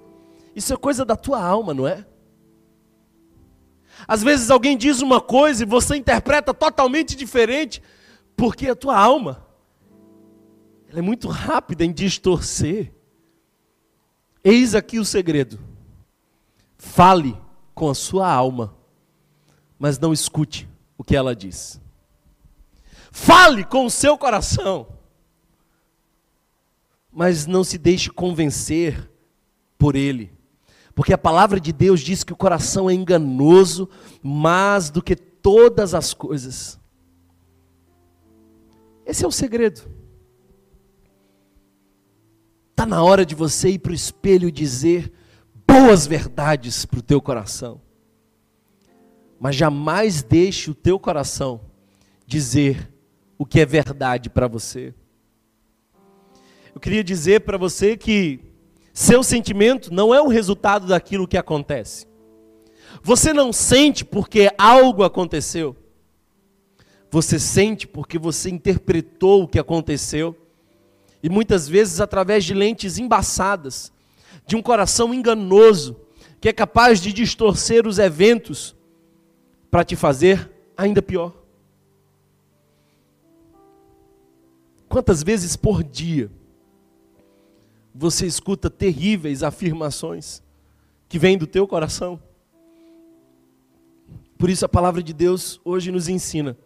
Isso 0.54 0.74
é 0.74 0.76
coisa 0.76 1.02
da 1.02 1.16
tua 1.16 1.42
alma, 1.42 1.72
não 1.72 1.88
é? 1.88 2.04
Às 4.06 4.22
vezes 4.22 4.50
alguém 4.50 4.76
diz 4.76 5.00
uma 5.00 5.20
coisa 5.20 5.62
e 5.62 5.66
você 5.66 5.96
interpreta 5.96 6.52
totalmente 6.52 7.16
diferente, 7.16 7.82
porque 8.36 8.68
a 8.68 8.76
tua 8.76 8.98
alma 8.98 9.46
ela 10.92 10.98
é 10.98 11.02
muito 11.02 11.26
rápida 11.28 11.84
em 11.84 11.92
distorcer. 11.92 12.92
Eis 14.44 14.74
aqui 14.74 14.98
o 14.98 15.04
segredo. 15.04 15.58
Fale 16.76 17.34
com 17.74 17.88
a 17.88 17.94
sua 17.94 18.30
alma, 18.30 18.76
mas 19.78 19.98
não 19.98 20.12
escute 20.12 20.68
o 20.98 21.04
que 21.04 21.16
ela 21.16 21.34
diz. 21.34 21.80
Fale 23.10 23.64
com 23.64 23.86
o 23.86 23.90
seu 23.90 24.18
coração, 24.18 24.86
mas 27.10 27.46
não 27.46 27.64
se 27.64 27.78
deixe 27.78 28.10
convencer 28.10 29.10
por 29.78 29.96
ele. 29.96 30.32
Porque 30.94 31.12
a 31.12 31.18
palavra 31.18 31.58
de 31.58 31.72
Deus 31.72 32.00
diz 32.00 32.22
que 32.22 32.32
o 32.32 32.36
coração 32.36 32.88
é 32.88 32.94
enganoso 32.94 33.88
mais 34.22 34.90
do 34.90 35.02
que 35.02 35.16
todas 35.16 35.94
as 35.94 36.12
coisas. 36.12 36.78
Esse 39.06 39.24
é 39.24 39.28
o 39.28 39.32
segredo. 39.32 39.82
Está 42.70 42.86
na 42.86 43.02
hora 43.02 43.24
de 43.24 43.34
você 43.34 43.70
ir 43.70 43.78
para 43.78 43.92
o 43.92 43.94
espelho 43.94 44.48
e 44.48 44.52
dizer 44.52 45.12
boas 45.66 46.06
verdades 46.06 46.84
para 46.84 46.98
o 46.98 47.02
teu 47.02 47.20
coração. 47.20 47.80
Mas 49.40 49.56
jamais 49.56 50.22
deixe 50.22 50.70
o 50.70 50.74
teu 50.74 50.98
coração 50.98 51.60
dizer 52.26 52.92
o 53.38 53.44
que 53.44 53.60
é 53.60 53.66
verdade 53.66 54.30
para 54.30 54.46
você. 54.46 54.94
Eu 56.74 56.80
queria 56.80 57.02
dizer 57.02 57.40
para 57.40 57.58
você 57.58 57.96
que 57.96 58.51
seu 58.92 59.22
sentimento 59.22 59.92
não 59.92 60.14
é 60.14 60.20
o 60.20 60.28
resultado 60.28 60.86
daquilo 60.86 61.26
que 61.26 61.38
acontece. 61.38 62.06
Você 63.02 63.32
não 63.32 63.52
sente 63.52 64.04
porque 64.04 64.50
algo 64.58 65.02
aconteceu. 65.02 65.76
Você 67.10 67.38
sente 67.38 67.86
porque 67.86 68.18
você 68.18 68.50
interpretou 68.50 69.42
o 69.42 69.48
que 69.48 69.58
aconteceu. 69.58 70.36
E 71.22 71.28
muitas 71.28 71.68
vezes 71.68 72.00
através 72.00 72.44
de 72.44 72.52
lentes 72.52 72.98
embaçadas, 72.98 73.92
de 74.46 74.56
um 74.56 74.62
coração 74.62 75.14
enganoso, 75.14 75.96
que 76.40 76.48
é 76.48 76.52
capaz 76.52 77.00
de 77.00 77.12
distorcer 77.12 77.86
os 77.86 77.98
eventos 77.98 78.74
para 79.70 79.84
te 79.84 79.96
fazer 79.96 80.50
ainda 80.76 81.00
pior. 81.00 81.32
Quantas 84.88 85.22
vezes 85.22 85.56
por 85.56 85.82
dia 85.82 86.30
você 87.94 88.26
escuta 88.26 88.70
terríveis 88.70 89.42
afirmações 89.42 90.42
que 91.08 91.18
vêm 91.18 91.36
do 91.36 91.46
teu 91.46 91.66
coração? 91.66 92.20
Por 94.38 94.50
isso 94.50 94.64
a 94.64 94.68
palavra 94.68 95.02
de 95.02 95.12
Deus 95.12 95.60
hoje 95.64 95.92
nos 95.92 96.08
ensina 96.08 96.56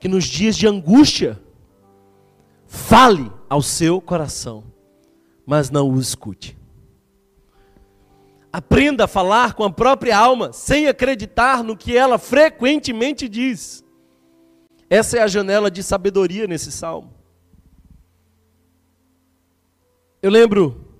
que 0.00 0.08
nos 0.08 0.24
dias 0.24 0.56
de 0.56 0.66
angústia, 0.66 1.38
fale 2.66 3.30
ao 3.48 3.60
seu 3.60 4.00
coração, 4.00 4.64
mas 5.44 5.70
não 5.70 5.90
o 5.90 6.00
escute. 6.00 6.56
Aprenda 8.50 9.04
a 9.04 9.08
falar 9.08 9.52
com 9.54 9.62
a 9.62 9.70
própria 9.70 10.16
alma, 10.16 10.52
sem 10.52 10.88
acreditar 10.88 11.62
no 11.62 11.76
que 11.76 11.96
ela 11.96 12.18
frequentemente 12.18 13.28
diz. 13.28 13.84
Essa 14.88 15.18
é 15.18 15.22
a 15.22 15.28
janela 15.28 15.70
de 15.70 15.82
sabedoria 15.82 16.46
nesse 16.46 16.72
salmo. 16.72 17.12
Eu 20.22 20.30
lembro 20.30 20.94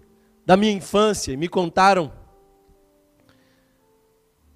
da 0.46 0.56
minha 0.56 0.72
infância, 0.72 1.36
me 1.36 1.46
contaram 1.46 2.10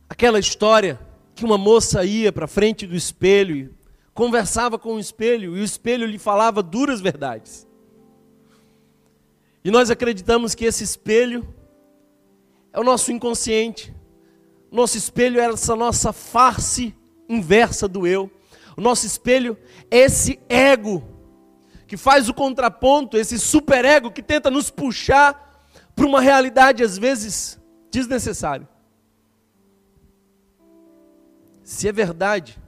aquela 0.08 0.38
história 0.38 0.98
que 1.34 1.44
uma 1.44 1.58
moça 1.58 2.02
ia 2.02 2.32
para 2.32 2.46
frente 2.46 2.86
do 2.86 2.96
espelho 2.96 3.54
e 3.54 3.70
conversava 4.14 4.78
com 4.78 4.94
o 4.94 4.98
espelho 4.98 5.54
e 5.54 5.60
o 5.60 5.62
espelho 5.62 6.06
lhe 6.06 6.18
falava 6.18 6.62
duras 6.62 7.02
verdades. 7.02 7.66
E 9.62 9.70
nós 9.70 9.90
acreditamos 9.90 10.54
que 10.54 10.64
esse 10.64 10.82
espelho 10.82 11.46
é 12.72 12.80
o 12.80 12.84
nosso 12.84 13.12
inconsciente. 13.12 13.94
Nosso 14.72 14.96
espelho 14.96 15.38
é 15.38 15.44
essa 15.44 15.76
nossa 15.76 16.10
face 16.10 16.94
inversa 17.28 17.86
do 17.86 18.06
eu. 18.06 18.30
O 18.78 18.80
nosso 18.80 19.06
espelho 19.06 19.58
é 19.90 19.98
esse 19.98 20.40
ego 20.48 21.13
que 21.86 21.96
faz 21.96 22.28
o 22.28 22.34
contraponto, 22.34 23.16
esse 23.16 23.38
superego 23.38 24.10
que 24.10 24.22
tenta 24.22 24.50
nos 24.50 24.70
puxar 24.70 25.68
para 25.94 26.06
uma 26.06 26.20
realidade 26.20 26.82
às 26.82 26.98
vezes 26.98 27.60
desnecessária. 27.90 28.68
Se 31.62 31.88
é 31.88 31.92
verdade 31.92 32.58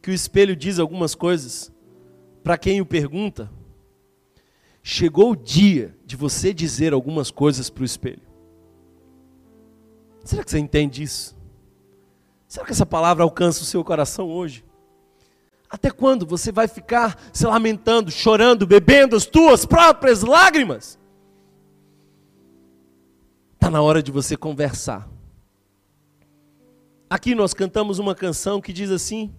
que 0.00 0.10
o 0.10 0.14
espelho 0.14 0.56
diz 0.56 0.78
algumas 0.78 1.14
coisas 1.14 1.72
para 2.42 2.56
quem 2.56 2.80
o 2.80 2.86
pergunta, 2.86 3.50
chegou 4.82 5.32
o 5.32 5.36
dia 5.36 5.94
de 6.06 6.16
você 6.16 6.54
dizer 6.54 6.92
algumas 6.92 7.30
coisas 7.30 7.68
para 7.68 7.82
o 7.82 7.84
espelho. 7.84 8.22
Será 10.24 10.42
que 10.42 10.50
você 10.50 10.58
entende 10.58 11.02
isso? 11.02 11.36
Será 12.46 12.64
que 12.64 12.72
essa 12.72 12.86
palavra 12.86 13.22
alcança 13.22 13.62
o 13.62 13.66
seu 13.66 13.84
coração 13.84 14.28
hoje? 14.28 14.64
Até 15.70 15.88
quando 15.88 16.26
você 16.26 16.50
vai 16.50 16.66
ficar 16.66 17.16
se 17.32 17.46
lamentando, 17.46 18.10
chorando, 18.10 18.66
bebendo 18.66 19.14
as 19.14 19.24
tuas 19.24 19.64
próprias 19.64 20.22
lágrimas? 20.22 20.98
Está 23.54 23.70
na 23.70 23.80
hora 23.80 24.02
de 24.02 24.10
você 24.10 24.36
conversar. 24.36 25.08
Aqui 27.08 27.36
nós 27.36 27.54
cantamos 27.54 28.00
uma 28.00 28.16
canção 28.16 28.60
que 28.60 28.72
diz 28.72 28.90
assim: 28.90 29.32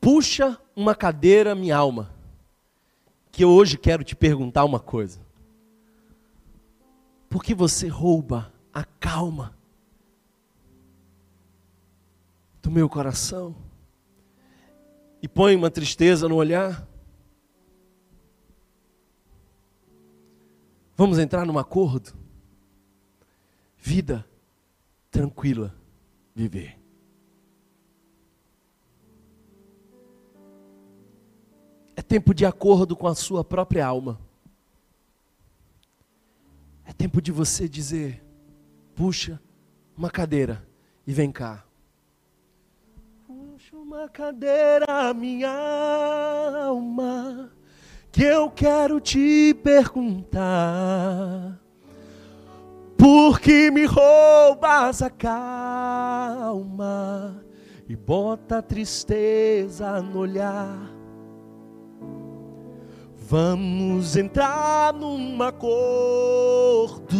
Puxa 0.00 0.58
uma 0.74 0.96
cadeira, 0.96 1.54
minha 1.54 1.76
alma, 1.76 2.12
que 3.30 3.44
eu 3.44 3.50
hoje 3.50 3.78
quero 3.78 4.02
te 4.02 4.16
perguntar 4.16 4.64
uma 4.64 4.80
coisa. 4.80 5.20
Por 7.30 7.44
que 7.44 7.54
você 7.54 7.86
rouba 7.86 8.52
a 8.72 8.82
calma 8.84 9.56
do 12.60 12.70
meu 12.70 12.88
coração? 12.88 13.67
E 15.22 15.28
põe 15.28 15.56
uma 15.56 15.70
tristeza 15.70 16.28
no 16.28 16.36
olhar. 16.36 16.86
Vamos 20.96 21.18
entrar 21.18 21.44
num 21.44 21.58
acordo? 21.58 22.12
Vida 23.76 24.24
tranquila, 25.10 25.74
viver. 26.34 26.78
É 31.96 32.02
tempo 32.02 32.32
de 32.32 32.44
acordo 32.44 32.96
com 32.96 33.06
a 33.06 33.14
sua 33.14 33.44
própria 33.44 33.86
alma. 33.86 34.20
É 36.84 36.92
tempo 36.92 37.20
de 37.20 37.30
você 37.30 37.68
dizer: 37.68 38.24
puxa 38.94 39.40
uma 39.96 40.10
cadeira 40.10 40.66
e 41.06 41.12
vem 41.12 41.30
cá 41.30 41.67
uma 43.88 44.06
cadeira, 44.06 45.14
minha 45.14 45.48
alma, 46.68 47.50
que 48.12 48.22
eu 48.22 48.50
quero 48.50 49.00
te 49.00 49.54
perguntar. 49.64 51.58
Por 52.98 53.40
que 53.40 53.70
me 53.70 53.86
roubas 53.86 55.00
a 55.00 55.08
calma 55.08 56.22
e 57.88 57.96
bota 57.96 58.58
a 58.58 58.62
tristeza 58.62 60.02
no 60.02 60.18
olhar? 60.18 60.92
Vamos 63.16 64.18
entrar 64.18 64.92
num 64.92 65.42
acordo, 65.42 67.16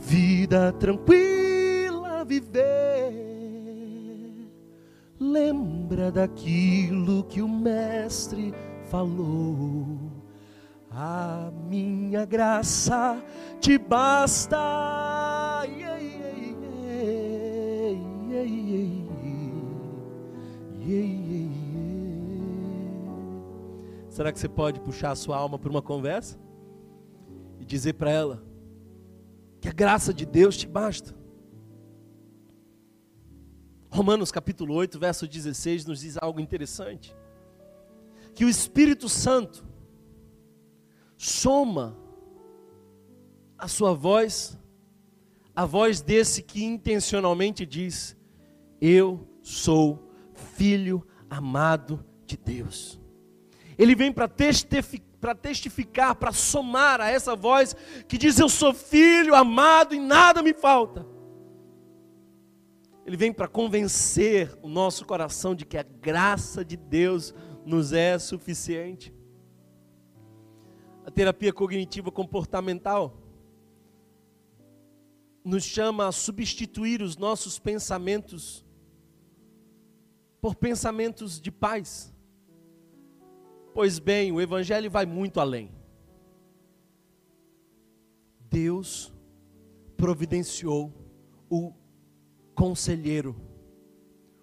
vida 0.00 0.72
tranquila 0.72 2.24
viver. 2.24 3.33
Lembra 5.24 6.12
daquilo 6.12 7.24
que 7.24 7.40
o 7.40 7.48
Mestre 7.48 8.52
falou. 8.90 10.12
A 10.90 11.50
minha 11.66 12.26
graça 12.26 13.24
te 13.58 13.78
basta. 13.78 14.58
Será 24.10 24.30
que 24.30 24.38
você 24.38 24.48
pode 24.48 24.78
puxar 24.80 25.12
a 25.12 25.16
sua 25.16 25.38
alma 25.38 25.58
para 25.58 25.70
uma 25.70 25.82
conversa 25.82 26.38
e 27.58 27.64
dizer 27.64 27.94
para 27.94 28.10
ela 28.10 28.44
que 29.58 29.68
a 29.68 29.72
graça 29.72 30.12
de 30.12 30.26
Deus 30.26 30.54
te 30.56 30.68
basta? 30.68 31.23
Romanos 33.94 34.32
capítulo 34.32 34.74
8, 34.74 34.98
verso 34.98 35.24
16 35.24 35.86
nos 35.86 36.00
diz 36.00 36.16
algo 36.20 36.40
interessante. 36.40 37.14
Que 38.34 38.44
o 38.44 38.48
Espírito 38.48 39.08
Santo 39.08 39.64
soma 41.16 41.96
a 43.56 43.68
sua 43.68 43.94
voz, 43.94 44.58
a 45.54 45.64
voz 45.64 46.00
desse 46.00 46.42
que 46.42 46.64
intencionalmente 46.64 47.64
diz: 47.64 48.16
Eu 48.80 49.28
sou 49.44 50.10
filho 50.56 51.06
amado 51.30 52.04
de 52.26 52.36
Deus. 52.36 53.00
Ele 53.78 53.94
vem 53.94 54.12
para 54.12 54.26
testificar, 55.36 56.16
para 56.16 56.32
somar 56.32 57.00
a 57.00 57.08
essa 57.08 57.36
voz 57.36 57.76
que 58.08 58.18
diz: 58.18 58.40
Eu 58.40 58.48
sou 58.48 58.74
filho 58.74 59.36
amado 59.36 59.94
e 59.94 60.00
nada 60.00 60.42
me 60.42 60.52
falta. 60.52 61.13
Ele 63.06 63.16
vem 63.16 63.32
para 63.32 63.46
convencer 63.46 64.56
o 64.62 64.68
nosso 64.68 65.04
coração 65.04 65.54
de 65.54 65.66
que 65.66 65.76
a 65.76 65.82
graça 65.82 66.64
de 66.64 66.76
Deus 66.76 67.34
nos 67.64 67.92
é 67.92 68.18
suficiente. 68.18 69.12
A 71.04 71.10
terapia 71.10 71.52
cognitiva 71.52 72.10
comportamental 72.10 73.20
nos 75.44 75.62
chama 75.62 76.08
a 76.08 76.12
substituir 76.12 77.02
os 77.02 77.18
nossos 77.18 77.58
pensamentos 77.58 78.64
por 80.40 80.54
pensamentos 80.54 81.38
de 81.40 81.50
paz. 81.50 82.14
Pois 83.74 83.98
bem, 83.98 84.32
o 84.32 84.40
Evangelho 84.40 84.90
vai 84.90 85.04
muito 85.04 85.40
além. 85.40 85.70
Deus 88.48 89.12
providenciou 89.96 90.92
o 91.50 91.72
conselheiro, 92.54 93.36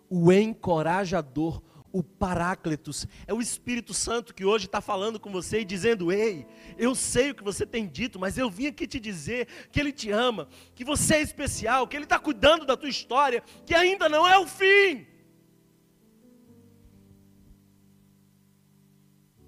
o 0.10 0.32
encorajador, 0.32 1.62
o 1.92 2.02
Paráclitos, 2.02 3.06
é 3.28 3.34
o 3.34 3.42
Espírito 3.42 3.94
Santo 3.94 4.34
que 4.34 4.46
hoje 4.46 4.66
está 4.66 4.80
falando 4.80 5.20
com 5.20 5.32
você 5.32 5.62
e 5.62 5.66
dizendo: 5.66 6.12
Ei, 6.12 6.46
eu 6.78 6.96
sei 6.96 7.32
o 7.32 7.36
que 7.36 7.44
você 7.44 7.66
tem 7.66 7.88
dito, 7.88 8.20
mas 8.20 8.38
eu 8.38 8.50
vim 8.50 8.68
aqui 8.68 8.88
te 8.88 9.00
dizer 9.00 9.48
que 9.72 9.80
Ele 9.80 9.92
te 9.92 10.10
ama, 10.10 10.48
que 10.74 10.86
você 10.86 11.16
é 11.16 11.22
especial, 11.22 11.88
que 11.88 11.96
Ele 11.96 12.06
está 12.06 12.20
cuidando 12.20 12.66
da 12.66 12.78
tua 12.78 12.90
história, 12.90 13.44
que 13.66 13.74
ainda 13.74 14.08
não 14.08 14.28
é 14.28 14.38
o 14.38 14.48
fim. 14.48 15.06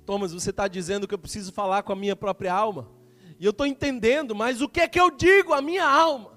Thomas, 0.05 0.33
você 0.33 0.49
está 0.49 0.67
dizendo 0.67 1.07
que 1.07 1.13
eu 1.13 1.19
preciso 1.19 1.51
falar 1.53 1.83
com 1.83 1.93
a 1.93 1.95
minha 1.95 2.15
própria 2.15 2.53
alma. 2.53 2.91
E 3.39 3.45
eu 3.45 3.51
estou 3.51 3.65
entendendo, 3.65 4.35
mas 4.35 4.61
o 4.61 4.69
que 4.69 4.81
é 4.81 4.87
que 4.87 4.99
eu 4.99 5.09
digo 5.09 5.53
à 5.53 5.61
minha 5.61 5.85
alma? 5.85 6.31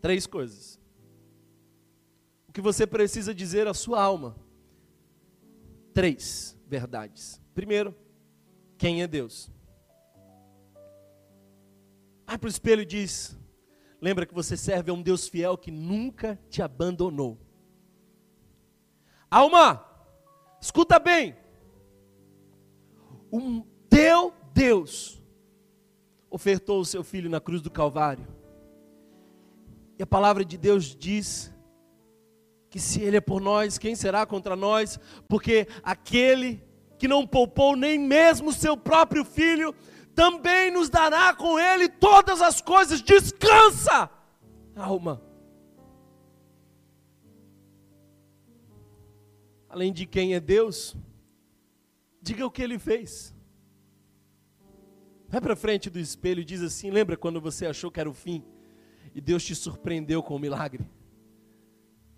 Três 0.00 0.26
coisas. 0.26 0.80
O 2.52 2.54
que 2.54 2.60
você 2.60 2.86
precisa 2.86 3.34
dizer 3.34 3.66
à 3.66 3.72
sua 3.72 4.02
alma? 4.02 4.36
Três 5.94 6.54
verdades. 6.66 7.40
Primeiro, 7.54 7.94
quem 8.76 9.00
é 9.00 9.06
Deus? 9.06 9.50
Vai 12.26 12.36
para 12.36 12.46
o 12.46 12.50
espelho 12.50 12.82
e 12.82 12.84
diz: 12.84 13.34
Lembra 14.02 14.26
que 14.26 14.34
você 14.34 14.54
serve 14.54 14.90
a 14.90 14.94
um 14.94 15.00
Deus 15.00 15.28
fiel 15.28 15.56
que 15.56 15.70
nunca 15.70 16.38
te 16.50 16.60
abandonou. 16.60 17.38
Alma, 19.30 19.82
escuta 20.60 20.98
bem 20.98 21.34
o 23.30 23.64
teu 23.88 24.34
Deus 24.52 25.22
ofertou 26.28 26.80
o 26.80 26.84
seu 26.84 27.02
filho 27.02 27.30
na 27.30 27.40
cruz 27.40 27.62
do 27.62 27.70
Calvário. 27.70 28.26
E 29.98 30.02
a 30.02 30.06
palavra 30.06 30.44
de 30.44 30.58
Deus 30.58 30.94
diz 30.94 31.51
que 32.72 32.80
se 32.80 33.00
ele 33.00 33.18
é 33.18 33.20
por 33.20 33.40
nós, 33.40 33.78
quem 33.78 33.94
será 33.94 34.26
contra 34.26 34.56
nós? 34.56 34.98
Porque 35.28 35.68
aquele 35.84 36.60
que 36.98 37.06
não 37.06 37.24
poupou 37.24 37.76
nem 37.76 37.96
mesmo 37.96 38.52
seu 38.52 38.76
próprio 38.76 39.24
filho, 39.24 39.72
também 40.14 40.72
nos 40.72 40.88
dará 40.88 41.32
com 41.34 41.56
ele 41.56 41.88
todas 41.88 42.42
as 42.42 42.60
coisas. 42.60 43.00
Descansa, 43.00 44.10
alma. 44.74 45.22
Além 49.68 49.92
de 49.92 50.04
quem 50.04 50.34
é 50.34 50.40
Deus, 50.40 50.96
Diga 52.22 52.46
o 52.46 52.50
que 52.50 52.62
ele 52.62 52.78
fez. 52.78 53.34
Vai 55.28 55.40
para 55.40 55.56
frente 55.56 55.90
do 55.90 55.98
espelho 55.98 56.40
e 56.40 56.44
diz 56.44 56.62
assim: 56.62 56.88
lembra 56.88 57.16
quando 57.16 57.40
você 57.40 57.66
achou 57.66 57.90
que 57.90 57.98
era 57.98 58.08
o 58.08 58.14
fim 58.14 58.44
e 59.12 59.20
Deus 59.20 59.44
te 59.44 59.56
surpreendeu 59.56 60.22
com 60.22 60.36
o 60.36 60.38
milagre? 60.38 60.88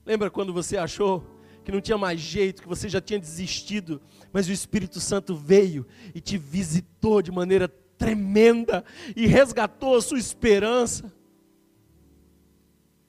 Lembra 0.05 0.31
quando 0.31 0.53
você 0.53 0.77
achou 0.77 1.25
que 1.65 1.73
não 1.73 1.81
tinha 1.81 1.97
mais 1.97 2.21
jeito, 2.21 2.63
que 2.63 2.69
você 2.69 2.89
já 2.89 3.01
tinha 3.01 3.19
desistido, 3.19 4.01
mas 4.33 4.49
o 4.49 4.53
Espírito 4.53 5.01
Santo 5.01 5.35
veio 5.35 5.87
e 6.15 6.21
te 6.21 6.37
visitou 6.37 7.23
de 7.23 7.33
maneira 7.33 7.69
tremenda 7.69 8.85
e 9.17 9.27
resgatou 9.27 9.97
a 9.97 10.03
sua 10.03 10.19
esperança? 10.19 11.13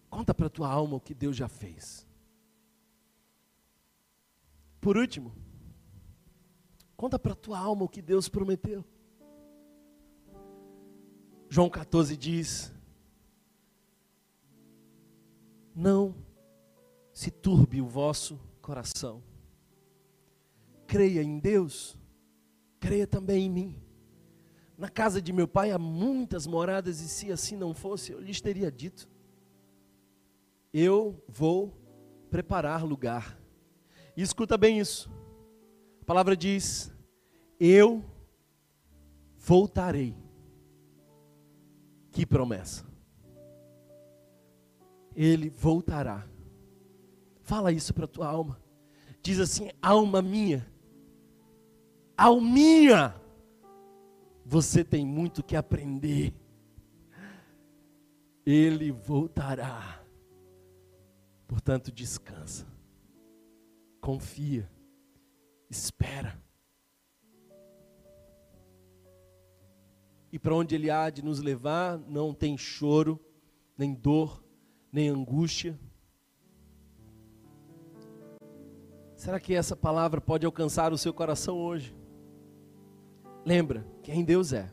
Conta 0.10 0.34
para 0.34 0.48
a 0.48 0.50
tua 0.50 0.70
alma 0.70 0.96
o 0.96 1.02
que 1.02 1.14
Deus 1.14 1.36
já 1.36 1.50
fez. 1.50 2.08
Por 4.80 4.96
último, 4.96 5.34
Conta 6.96 7.20
para 7.20 7.34
a 7.34 7.36
tua 7.36 7.60
alma 7.60 7.84
o 7.84 7.90
que 7.90 8.02
Deus 8.02 8.30
prometeu. 8.30 8.84
João 11.50 11.70
14 11.70 12.16
diz: 12.16 12.74
Não 15.76 16.16
se 17.16 17.32
turbe 17.32 17.82
o 17.82 17.88
vosso 17.88 18.38
coração. 18.62 19.24
Creia 20.86 21.24
em 21.24 21.40
Deus, 21.40 21.98
creia 22.78 23.08
também 23.08 23.46
em 23.46 23.50
mim. 23.50 23.82
Na 24.78 24.90
casa 24.90 25.22
de 25.22 25.32
meu 25.32 25.48
pai 25.48 25.72
há 25.72 25.80
muitas 25.80 26.46
moradas, 26.46 27.00
e 27.00 27.08
se 27.08 27.32
assim 27.32 27.56
não 27.56 27.74
fosse, 27.74 28.12
eu 28.12 28.20
lhes 28.20 28.42
teria 28.42 28.70
dito: 28.70 29.10
Eu 30.74 31.24
vou 31.26 31.74
preparar 32.30 32.84
lugar. 32.84 33.40
E 34.18 34.22
escuta 34.22 34.58
bem 34.58 34.82
isso. 34.82 35.10
A 36.02 36.06
palavra 36.06 36.36
diz: 36.36 36.92
Eu 37.58 38.04
voltarei. 39.38 40.14
Que 42.12 42.26
promessa. 42.26 42.86
Ele 45.16 45.50
voltará. 45.50 46.35
Fala 47.46 47.72
isso 47.72 47.94
para 47.94 48.04
a 48.04 48.08
tua 48.08 48.28
alma. 48.28 48.62
Diz 49.22 49.40
assim: 49.40 49.70
alma 49.82 50.22
minha, 50.22 50.68
alminha, 52.18 53.16
você 54.46 54.84
tem 54.84 55.06
muito 55.06 55.42
que 55.42 55.56
aprender. 55.56 56.34
Ele 58.46 58.92
voltará. 58.92 60.04
Portanto, 61.48 61.92
descansa. 61.92 62.68
Confia 64.02 64.70
espera. 65.70 66.42
E 70.32 70.40
para 70.40 70.56
onde 70.56 70.76
Ele 70.76 70.90
há 70.90 71.10
de 71.10 71.24
nos 71.24 71.40
levar, 71.40 71.98
não 71.98 72.34
tem 72.34 72.58
choro, 72.58 73.20
nem 73.78 73.94
dor, 73.94 74.44
nem 74.92 75.10
angústia. 75.10 75.80
Será 79.26 79.40
que 79.40 79.56
essa 79.56 79.76
palavra 79.76 80.22
pode 80.22 80.46
alcançar 80.46 80.94
o 80.94 81.00
seu 81.00 81.12
coração 81.12 81.58
hoje? 81.58 81.96
Lembra 83.44 83.84
quem 84.04 84.24
Deus 84.24 84.54
é, 84.54 84.72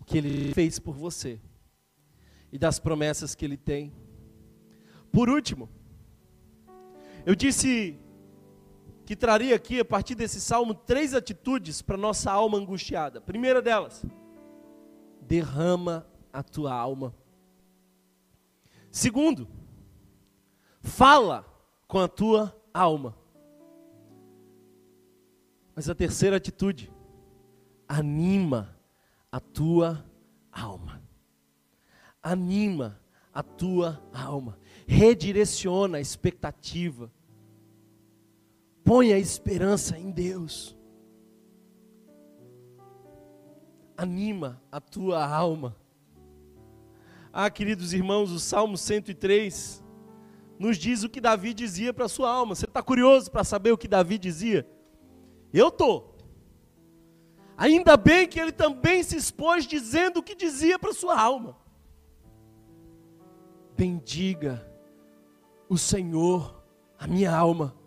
o 0.00 0.04
que 0.06 0.16
Ele 0.16 0.54
fez 0.54 0.78
por 0.78 0.94
você 0.94 1.38
e 2.50 2.58
das 2.58 2.78
promessas 2.78 3.34
que 3.34 3.44
Ele 3.44 3.58
tem. 3.58 3.92
Por 5.12 5.28
último, 5.28 5.68
eu 7.26 7.34
disse 7.34 8.00
que 9.04 9.14
traria 9.14 9.54
aqui, 9.54 9.78
a 9.78 9.84
partir 9.84 10.14
desse 10.14 10.40
salmo, 10.40 10.72
três 10.72 11.12
atitudes 11.12 11.82
para 11.82 11.98
nossa 11.98 12.32
alma 12.32 12.56
angustiada. 12.56 13.20
Primeira 13.20 13.60
delas, 13.60 14.06
derrama 15.20 16.06
a 16.32 16.42
tua 16.42 16.72
alma. 16.72 17.14
Segundo, 18.90 19.46
fala 20.80 21.44
com 21.86 21.98
a 21.98 22.08
tua 22.08 22.58
alma. 22.72 23.17
Mas 25.78 25.88
a 25.88 25.94
terceira 25.94 26.38
atitude, 26.38 26.92
anima 27.86 28.76
a 29.30 29.38
tua 29.38 30.04
alma. 30.50 31.00
Anima 32.20 33.00
a 33.32 33.44
tua 33.44 34.02
alma. 34.12 34.58
Redireciona 34.88 35.98
a 35.98 36.00
expectativa 36.00 37.12
Põe 38.82 39.12
a 39.12 39.18
esperança 39.20 39.96
em 39.96 40.10
Deus. 40.10 40.76
Anima 43.96 44.60
a 44.72 44.80
tua 44.80 45.24
alma. 45.24 45.76
Ah, 47.32 47.48
queridos 47.48 47.92
irmãos, 47.92 48.32
o 48.32 48.40
Salmo 48.40 48.76
103 48.76 49.84
nos 50.58 50.76
diz 50.76 51.04
o 51.04 51.08
que 51.08 51.20
Davi 51.20 51.54
dizia 51.54 51.94
para 51.94 52.06
a 52.06 52.08
sua 52.08 52.28
alma. 52.28 52.56
Você 52.56 52.64
está 52.64 52.82
curioso 52.82 53.30
para 53.30 53.44
saber 53.44 53.70
o 53.70 53.78
que 53.78 53.86
Davi 53.86 54.18
dizia? 54.18 54.68
Eu 55.52 55.68
estou. 55.68 56.16
Ainda 57.56 57.96
bem 57.96 58.28
que 58.28 58.38
ele 58.38 58.52
também 58.52 59.02
se 59.02 59.16
expôs 59.16 59.66
dizendo 59.66 60.18
o 60.18 60.22
que 60.22 60.34
dizia 60.34 60.78
para 60.78 60.92
sua 60.92 61.20
alma. 61.20 61.56
Bendiga 63.76 64.66
o 65.68 65.76
Senhor, 65.76 66.62
a 66.98 67.06
minha 67.06 67.34
alma, 67.34 67.78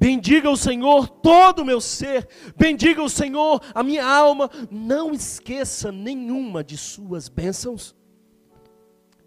Bendiga 0.00 0.48
o 0.48 0.56
Senhor 0.56 1.08
todo 1.08 1.62
o 1.62 1.64
meu 1.64 1.80
ser, 1.80 2.28
bendiga 2.56 3.02
o 3.02 3.08
Senhor 3.08 3.60
a 3.74 3.82
minha 3.82 4.06
alma, 4.06 4.48
não 4.70 5.12
esqueça 5.12 5.90
nenhuma 5.90 6.62
de 6.62 6.76
suas 6.76 7.28
bênçãos. 7.28 7.96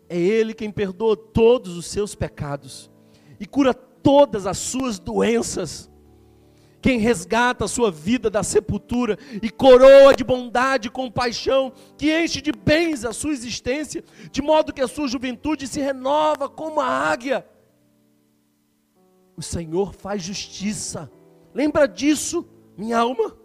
É 0.07 0.17
Ele 0.17 0.53
quem 0.53 0.71
perdoa 0.71 1.17
todos 1.17 1.75
os 1.75 1.87
seus 1.87 2.15
pecados 2.15 2.89
e 3.37 3.45
cura 3.45 3.73
todas 3.73 4.47
as 4.47 4.57
suas 4.57 4.97
doenças. 4.97 5.90
Quem 6.81 6.97
resgata 6.97 7.65
a 7.65 7.67
sua 7.67 7.91
vida 7.91 8.29
da 8.29 8.41
sepultura 8.41 9.17
e 9.41 9.51
coroa 9.51 10.15
de 10.15 10.23
bondade 10.23 10.87
e 10.87 10.91
compaixão, 10.91 11.71
que 11.95 12.11
enche 12.11 12.41
de 12.41 12.51
bens 12.51 13.05
a 13.05 13.13
sua 13.13 13.31
existência, 13.31 14.03
de 14.31 14.41
modo 14.41 14.73
que 14.73 14.81
a 14.81 14.87
sua 14.87 15.07
juventude 15.07 15.67
se 15.67 15.79
renova 15.79 16.49
como 16.49 16.81
a 16.81 16.87
águia. 16.87 17.45
O 19.37 19.43
Senhor 19.43 19.93
faz 19.93 20.23
justiça. 20.23 21.11
Lembra 21.53 21.87
disso, 21.87 22.47
minha 22.75 22.97
alma? 22.97 23.37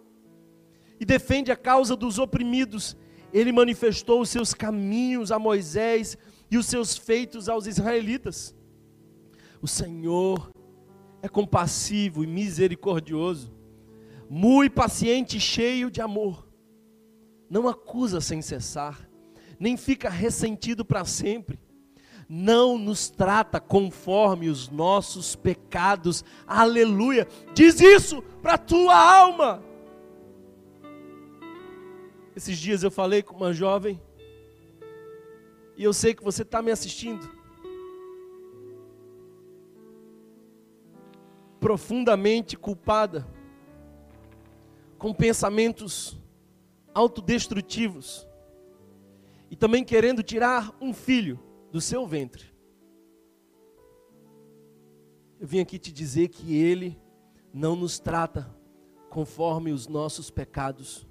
E 0.99 1.05
defende 1.05 1.51
a 1.51 1.55
causa 1.55 1.95
dos 1.95 2.17
oprimidos. 2.17 2.97
Ele 3.31 3.51
manifestou 3.51 4.21
os 4.21 4.29
seus 4.29 4.53
caminhos 4.53 5.31
a 5.31 5.37
Moisés 5.37 6.17
e 6.49 6.57
os 6.57 6.65
seus 6.65 6.97
feitos 6.97 7.47
aos 7.47 7.67
israelitas. 7.67 8.55
O 9.61 9.67
Senhor 9.67 10.51
é 11.27 11.29
compassivo 11.29 12.23
e 12.23 12.27
misericordioso, 12.27 13.53
muito 14.29 14.73
paciente 14.73 15.37
e 15.37 15.39
cheio 15.39 15.91
de 15.91 16.01
amor. 16.01 16.47
Não 17.49 17.67
acusa 17.67 18.19
sem 18.19 18.41
cessar, 18.41 19.09
nem 19.59 19.77
fica 19.77 20.09
ressentido 20.09 20.83
para 20.83 21.05
sempre 21.05 21.59
não 22.29 22.77
nos 22.77 23.09
trata 23.09 23.59
conforme 23.59 24.49
os 24.49 24.69
nossos 24.69 25.35
pecados. 25.35 26.25
Aleluia! 26.45 27.27
Diz 27.53 27.79
isso 27.79 28.21
para 28.41 28.55
a 28.55 28.57
tua 28.57 28.95
alma. 28.95 29.63
Esses 32.35 32.57
dias 32.57 32.83
eu 32.83 32.91
falei 32.91 33.23
com 33.23 33.35
uma 33.35 33.53
jovem, 33.53 33.99
e 35.75 35.83
eu 35.83 35.93
sei 35.93 36.13
que 36.13 36.23
você 36.23 36.41
está 36.41 36.61
me 36.61 36.71
assistindo. 36.71 37.36
Profundamente 41.67 42.55
culpada, 42.55 43.27
com 44.97 45.13
pensamentos 45.13 46.17
autodestrutivos, 46.93 48.25
e 49.51 49.55
também 49.57 49.83
querendo 49.83 50.23
tirar 50.23 50.73
um 50.79 50.93
filho 50.93 51.37
do 51.69 51.81
seu 51.81 52.07
ventre. 52.07 52.45
Eu 55.37 55.45
vim 55.45 55.59
aqui 55.59 55.77
te 55.77 55.91
dizer 55.91 56.29
que 56.29 56.55
Ele 56.55 56.97
não 57.53 57.75
nos 57.75 57.99
trata 57.99 58.49
conforme 59.09 59.73
os 59.73 59.89
nossos 59.89 60.29
pecados. 60.29 61.05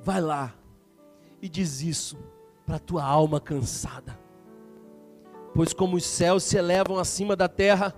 Vai 0.00 0.22
lá 0.22 0.58
e 1.42 1.48
diz 1.48 1.82
isso 1.82 2.16
para 2.64 2.76
a 2.76 2.80
tua 2.80 3.04
alma 3.04 3.38
cansada. 3.38 4.18
Pois 5.54 5.74
como 5.74 5.98
os 5.98 6.06
céus 6.06 6.42
se 6.44 6.56
elevam 6.56 6.96
acima 6.96 7.36
da 7.36 7.50
terra, 7.50 7.94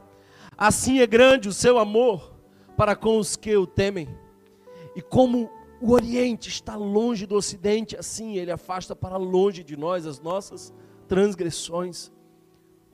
assim 0.61 1.01
é 1.01 1.07
grande 1.07 1.49
o 1.49 1.53
seu 1.53 1.79
amor 1.79 2.37
para 2.77 2.95
com 2.95 3.19
os 3.19 3.35
que 3.35 3.57
o 3.57 3.67
temem. 3.67 4.07
E 4.95 5.01
como 5.01 5.51
o 5.81 5.93
Oriente 5.93 6.51
está 6.51 6.77
longe 6.77 7.25
do 7.25 7.35
Ocidente, 7.35 7.97
assim 7.97 8.37
ele 8.37 8.53
afasta 8.53 8.95
para 8.95 9.17
longe 9.17 9.65
de 9.65 9.77
nós 9.77 10.07
as 10.07 10.21
nossas 10.21 10.75
transgressões, 11.09 12.13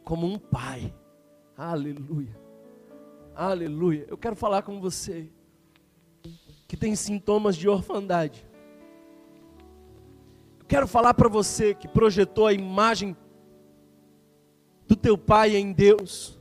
como 0.04 0.26
um 0.26 0.38
pai. 0.38 0.94
Aleluia. 1.56 2.38
Aleluia. 3.34 4.06
Eu 4.08 4.16
quero 4.16 4.36
falar 4.36 4.62
com 4.62 4.80
você 4.80 5.28
que 6.68 6.76
tem 6.76 6.94
sintomas 6.94 7.56
de 7.56 7.68
orfandade. 7.68 8.46
Eu 10.60 10.66
quero 10.66 10.86
falar 10.86 11.14
para 11.14 11.28
você 11.28 11.74
que 11.74 11.88
projetou 11.88 12.46
a 12.46 12.52
imagem 12.52 13.16
do 14.86 14.94
teu 14.94 15.18
pai 15.18 15.56
em 15.56 15.72
Deus. 15.72 16.35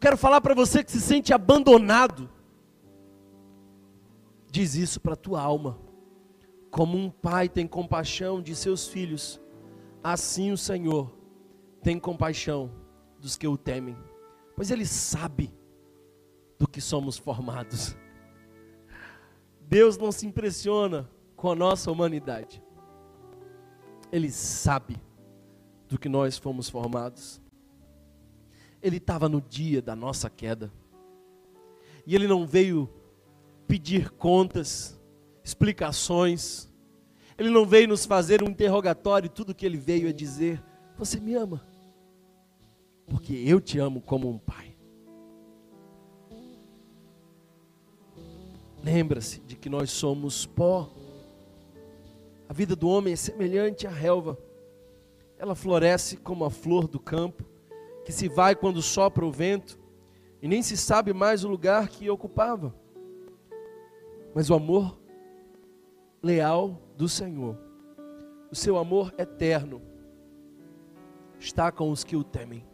Quero 0.00 0.16
falar 0.16 0.40
para 0.40 0.54
você 0.54 0.82
que 0.82 0.90
se 0.90 1.00
sente 1.00 1.32
abandonado. 1.32 2.30
Diz 4.50 4.74
isso 4.74 4.98
para 4.98 5.12
a 5.12 5.16
tua 5.16 5.42
alma. 5.42 5.78
Como 6.70 6.96
um 6.96 7.10
pai 7.10 7.48
tem 7.48 7.66
compaixão 7.66 8.40
de 8.40 8.56
seus 8.56 8.88
filhos, 8.88 9.40
assim 10.02 10.52
o 10.52 10.56
Senhor 10.56 11.12
tem 11.82 11.98
compaixão 11.98 12.70
dos 13.18 13.36
que 13.36 13.46
o 13.46 13.56
temem, 13.56 13.96
pois 14.56 14.70
Ele 14.70 14.86
sabe 14.86 15.52
do 16.58 16.66
que 16.66 16.80
somos 16.80 17.18
formados. 17.18 17.96
Deus 19.60 19.98
não 19.98 20.10
se 20.10 20.26
impressiona 20.26 21.10
com 21.36 21.50
a 21.50 21.54
nossa 21.54 21.90
humanidade, 21.90 22.62
Ele 24.12 24.30
sabe 24.30 24.96
do 25.88 25.98
que 25.98 26.08
nós 26.08 26.38
fomos 26.38 26.70
formados. 26.70 27.39
Ele 28.82 28.96
estava 28.96 29.28
no 29.28 29.40
dia 29.40 29.82
da 29.82 29.94
nossa 29.94 30.30
queda, 30.30 30.72
e 32.06 32.14
Ele 32.14 32.26
não 32.26 32.46
veio 32.46 32.88
pedir 33.70 34.10
contas, 34.10 34.98
explicações. 35.44 36.68
Ele 37.38 37.50
não 37.50 37.64
veio 37.64 37.86
nos 37.86 38.04
fazer 38.04 38.42
um 38.42 38.48
interrogatório, 38.48 39.28
tudo 39.28 39.54
que 39.54 39.64
ele 39.64 39.78
veio 39.78 40.08
é 40.08 40.12
dizer: 40.12 40.60
Você 40.98 41.20
me 41.20 41.34
ama, 41.34 41.64
porque 43.06 43.32
eu 43.32 43.60
te 43.60 43.78
amo 43.78 44.00
como 44.00 44.28
um 44.28 44.38
pai. 44.38 44.76
Lembra-se 48.82 49.40
de 49.40 49.56
que 49.56 49.68
nós 49.68 49.90
somos 49.90 50.46
pó. 50.46 50.90
A 52.48 52.52
vida 52.52 52.74
do 52.74 52.88
homem 52.88 53.12
é 53.12 53.16
semelhante 53.16 53.86
à 53.86 53.90
relva. 53.90 54.36
Ela 55.38 55.54
floresce 55.54 56.16
como 56.16 56.44
a 56.44 56.50
flor 56.50 56.88
do 56.88 56.98
campo, 56.98 57.44
que 58.04 58.12
se 58.12 58.28
vai 58.28 58.54
quando 58.54 58.82
sopra 58.82 59.24
o 59.24 59.32
vento, 59.32 59.78
e 60.42 60.48
nem 60.48 60.62
se 60.62 60.76
sabe 60.76 61.12
mais 61.12 61.44
o 61.44 61.48
lugar 61.48 61.88
que 61.88 62.08
ocupava. 62.08 62.74
Mas 64.34 64.48
o 64.48 64.54
amor 64.54 64.98
leal 66.22 66.80
do 66.96 67.08
Senhor. 67.08 67.58
O 68.50 68.54
seu 68.54 68.76
amor 68.78 69.14
eterno 69.18 69.82
está 71.38 71.70
com 71.70 71.90
os 71.90 72.04
que 72.04 72.16
o 72.16 72.24
temem. 72.24 72.64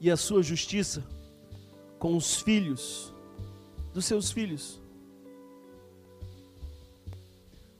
E 0.00 0.10
a 0.10 0.16
sua 0.16 0.42
justiça 0.42 1.04
com 1.98 2.16
os 2.16 2.40
filhos 2.40 3.14
dos 3.92 4.04
seus 4.04 4.30
filhos. 4.30 4.82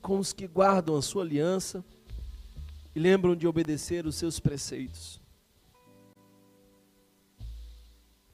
Com 0.01 0.19
os 0.19 0.33
que 0.33 0.47
guardam 0.47 0.97
a 0.97 1.03
sua 1.03 1.23
aliança 1.23 1.85
e 2.95 3.01
lembram 3.01 3.35
de 3.35 3.47
obedecer 3.47 4.07
os 4.07 4.15
seus 4.15 4.39
preceitos. 4.39 5.24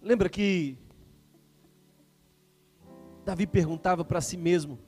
Lembra 0.03 0.29
que 0.29 0.79
Davi 3.25 3.47
perguntava 3.47 4.05
para 4.05 4.21
si 4.21 4.37
mesmo: 4.37 4.79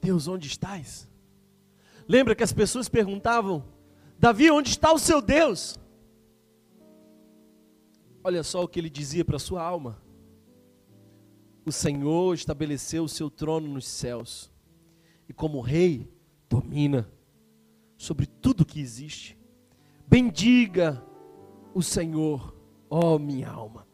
Deus, 0.00 0.26
onde 0.26 0.46
estás? 0.46 1.08
Lembra 2.08 2.34
que 2.34 2.42
as 2.42 2.52
pessoas 2.52 2.88
perguntavam: 2.88 3.64
Davi, 4.18 4.50
onde 4.50 4.70
está 4.70 4.92
o 4.92 4.98
seu 4.98 5.20
Deus? 5.20 5.78
Olha 8.22 8.42
só 8.42 8.62
o 8.62 8.68
que 8.68 8.78
ele 8.78 8.88
dizia 8.88 9.24
para 9.24 9.38
sua 9.38 9.62
alma. 9.62 10.02
O 11.66 11.72
Senhor 11.72 12.34
estabeleceu 12.34 13.04
o 13.04 13.08
seu 13.08 13.30
trono 13.30 13.68
nos 13.68 13.86
céus 13.86 14.50
e, 15.28 15.32
como 15.32 15.60
rei, 15.60 16.10
domina 16.48 17.10
sobre 17.96 18.26
tudo 18.26 18.64
que 18.64 18.80
existe. 18.80 19.38
Bendiga 20.06 21.02
o 21.74 21.82
Senhor, 21.82 22.54
ó 22.88 23.18
minha 23.18 23.50
alma. 23.50 23.86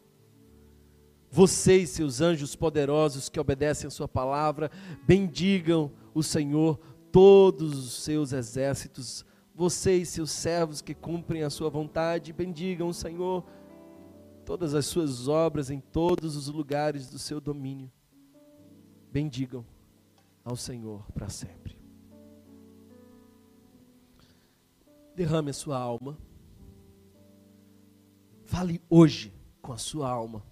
Vocês, 1.29 1.89
seus 1.89 2.21
anjos 2.21 2.55
poderosos 2.55 3.27
que 3.27 3.39
obedecem 3.39 3.87
a 3.87 3.91
Sua 3.91 4.07
palavra, 4.07 4.69
bendigam 5.07 5.91
o 6.13 6.21
Senhor, 6.21 6.79
todos 7.11 7.77
os 7.77 8.03
seus 8.03 8.31
exércitos. 8.33 9.25
Vocês, 9.55 10.09
seus 10.09 10.29
servos 10.29 10.81
que 10.81 10.93
cumprem 10.93 11.43
a 11.43 11.49
Sua 11.49 11.69
vontade, 11.69 12.33
bendigam 12.33 12.89
o 12.89 12.93
Senhor, 12.93 13.43
todas 14.45 14.75
as 14.75 14.85
Suas 14.85 15.27
obras 15.27 15.69
em 15.69 15.79
todos 15.79 16.35
os 16.35 16.47
lugares 16.47 17.09
do 17.09 17.17
seu 17.17 17.41
domínio. 17.41 17.91
Bendigam 19.11 19.65
ao 20.43 20.55
Senhor 20.55 21.05
para 21.13 21.29
sempre. 21.29 21.79
Derrame 25.15 25.49
a 25.49 25.53
sua 25.53 25.77
alma. 25.77 26.17
Fale 28.51 28.81
hoje 28.89 29.33
com 29.61 29.71
a 29.71 29.77
sua 29.77 30.09
alma. 30.09 30.43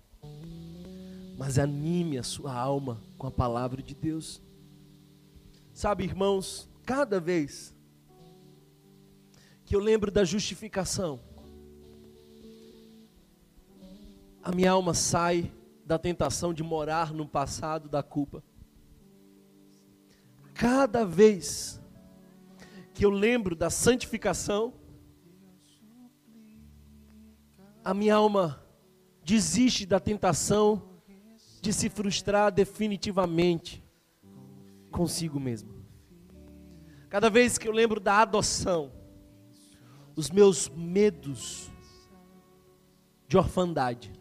Mas 1.37 1.59
anime 1.59 2.17
a 2.17 2.23
sua 2.23 2.53
alma 2.53 3.03
com 3.17 3.27
a 3.27 3.31
palavra 3.31 3.83
de 3.83 3.93
Deus. 3.93 4.41
Sabe, 5.73 6.05
irmãos, 6.05 6.69
cada 6.85 7.19
vez 7.19 7.75
que 9.65 9.75
eu 9.75 9.81
lembro 9.81 10.09
da 10.09 10.23
justificação, 10.23 11.19
a 14.41 14.53
minha 14.53 14.71
alma 14.71 14.93
sai 14.93 15.51
da 15.85 15.99
tentação 15.99 16.53
de 16.53 16.63
morar 16.63 17.13
no 17.13 17.27
passado 17.27 17.89
da 17.89 18.01
culpa. 18.01 18.41
Cada 20.53 21.03
vez 21.03 21.81
que 22.93 23.03
eu 23.03 23.09
lembro 23.09 23.57
da 23.57 23.69
santificação, 23.69 24.78
a 27.83 27.93
minha 27.93 28.15
alma 28.15 28.63
desiste 29.23 29.85
da 29.85 29.99
tentação 29.99 30.81
de 31.61 31.73
se 31.73 31.89
frustrar 31.89 32.51
definitivamente 32.51 33.83
consigo 34.91 35.39
mesmo. 35.39 35.79
Cada 37.09 37.29
vez 37.29 37.57
que 37.57 37.67
eu 37.67 37.71
lembro 37.71 37.99
da 37.99 38.21
adoção, 38.21 38.91
os 40.15 40.29
meus 40.29 40.69
medos 40.69 41.71
de 43.27 43.37
orfandade. 43.37 44.11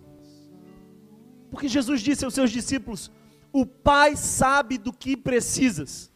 Porque 1.50 1.68
Jesus 1.68 2.00
disse 2.00 2.24
aos 2.24 2.34
seus 2.34 2.50
discípulos: 2.50 3.10
O 3.52 3.64
Pai 3.66 4.16
sabe 4.16 4.78
do 4.78 4.92
que 4.92 5.16
precisas. 5.16 6.12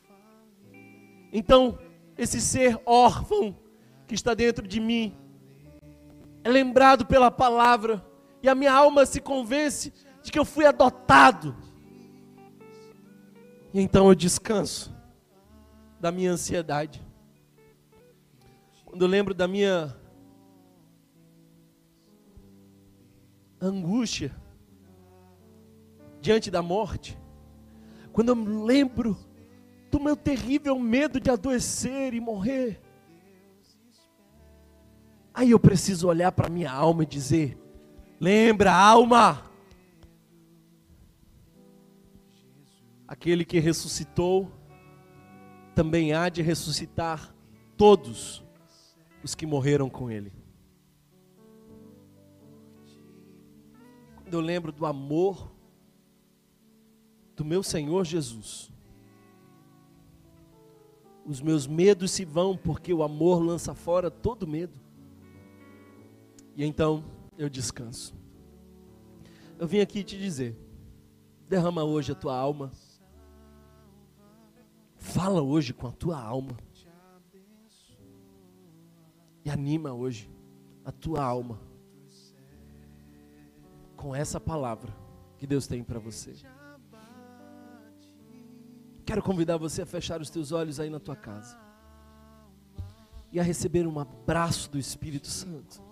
Então, 1.33 1.79
esse 2.17 2.41
ser 2.41 2.81
órfão 2.85 3.57
que 4.07 4.15
está 4.15 4.35
dentro 4.35 4.69
de 4.69 4.79
mim 4.79 5.17
é 6.45 6.49
lembrado 6.49 7.07
pela 7.07 7.31
palavra 7.31 8.05
e 8.43 8.49
a 8.49 8.55
minha 8.55 8.73
alma 8.73 9.07
se 9.07 9.21
convence 9.21 9.93
de 10.23 10.31
que 10.31 10.39
eu 10.39 10.45
fui 10.45 10.65
adotado. 10.65 11.57
E 13.73 13.81
então 13.81 14.09
eu 14.09 14.15
descanso 14.15 14.95
da 16.01 16.11
minha 16.11 16.33
ansiedade. 16.33 17.03
Quando 18.85 19.03
eu 19.03 19.09
lembro 19.09 19.33
da 19.33 19.49
minha 19.49 19.97
angústia 23.61 24.35
diante 26.21 26.51
da 26.51 26.61
morte, 26.61 27.19
quando 28.13 28.29
eu 28.31 28.65
lembro 28.65 29.17
do 29.93 30.01
meu 30.01 30.17
terrível 30.17 30.79
medo 30.79 31.21
de 31.21 31.31
adoecer 31.31 32.15
e 32.15 32.21
morrer. 32.21 32.81
Aí 35.35 35.51
eu 35.51 35.59
preciso 35.59 36.09
olhar 36.09 36.33
para 36.33 36.51
minha 36.51 36.71
alma 36.71 37.03
e 37.03 37.07
dizer: 37.07 37.59
lembra, 38.21 38.73
alma, 38.73 39.51
aquele 43.09 43.45
que 43.45 43.59
ressuscitou 43.59 44.51
também 45.75 46.13
há 46.13 46.29
de 46.29 46.43
ressuscitar 46.43 47.35
todos 47.77 48.45
os 49.23 49.35
que 49.35 49.47
morreram 49.47 49.89
com 49.89 50.11
ele. 50.11 50.33
Quando 54.17 54.35
eu 54.35 54.41
lembro 54.41 54.73
do 54.73 54.85
amor 54.85 55.53
do 57.35 57.45
meu 57.45 57.63
Senhor 57.63 58.05
Jesus, 58.05 58.71
os 61.25 61.41
meus 61.41 61.67
medos 61.67 62.11
se 62.11 62.25
vão, 62.25 62.57
porque 62.57 62.93
o 62.93 63.03
amor 63.03 63.43
lança 63.43 63.75
fora 63.75 64.11
todo 64.11 64.47
medo. 64.47 64.82
E 66.57 66.65
então 66.65 67.05
eu 67.37 67.49
descanso. 67.49 68.15
Eu 69.59 69.67
vim 69.67 69.81
aqui 69.81 70.03
te 70.05 70.19
dizer: 70.19 70.57
derrama 71.49 71.85
hoje 71.85 72.13
a 72.13 72.15
tua 72.15 72.37
alma. 72.37 72.71
Fala 74.97 75.43
hoje 75.43 75.73
com 75.73 75.87
a 75.87 75.93
tua 75.93 76.21
alma. 76.21 76.57
E 79.45 79.51
anima 79.51 79.93
hoje 79.93 80.31
a 80.85 80.93
tua 80.93 81.23
alma 81.23 81.59
com 83.97 84.15
essa 84.15 84.41
palavra 84.41 84.93
que 85.39 85.47
Deus 85.47 85.67
tem 85.67 85.83
para 85.83 85.99
você. 85.99 86.35
Quero 89.05 89.23
convidar 89.23 89.57
você 89.57 89.83
a 89.83 89.87
fechar 89.87 90.21
os 90.21 90.31
teus 90.31 90.53
olhos 90.53 90.81
aí 90.81 90.89
na 90.91 91.01
tua 91.01 91.17
casa 91.17 91.57
e 93.31 93.41
a 93.41 93.43
receber 93.43 93.87
um 93.87 93.99
abraço 93.99 94.71
do 94.71 94.79
Espírito 94.79 95.29
Santo. 95.29 95.92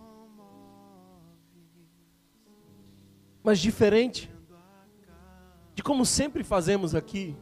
Mas 3.42 3.58
diferente 3.58 4.30
de 5.74 5.82
como 5.82 6.04
sempre 6.04 6.44
fazemos 6.44 6.94
aqui, 6.94 7.34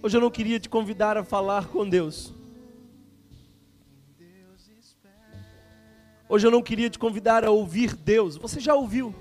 hoje 0.00 0.16
eu 0.16 0.20
não 0.20 0.30
queria 0.30 0.60
te 0.60 0.68
convidar 0.68 1.16
a 1.16 1.24
falar 1.24 1.66
com 1.68 1.88
Deus. 1.88 2.32
Hoje 6.28 6.46
eu 6.46 6.50
não 6.50 6.62
queria 6.62 6.88
te 6.88 6.98
convidar 6.98 7.44
a 7.44 7.50
ouvir 7.50 7.96
Deus, 7.96 8.36
você 8.36 8.60
já 8.60 8.74
ouviu. 8.74 9.14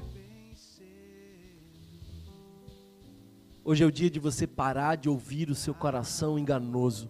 Hoje 3.66 3.84
é 3.84 3.88
o 3.88 3.92
dia 3.92 4.10
de 4.10 4.20
você 4.20 4.46
parar 4.46 4.96
de 4.96 5.10
ouvir 5.10 5.50
o 5.50 5.56
seu 5.56 5.74
coração 5.74 6.38
enganoso 6.38 7.10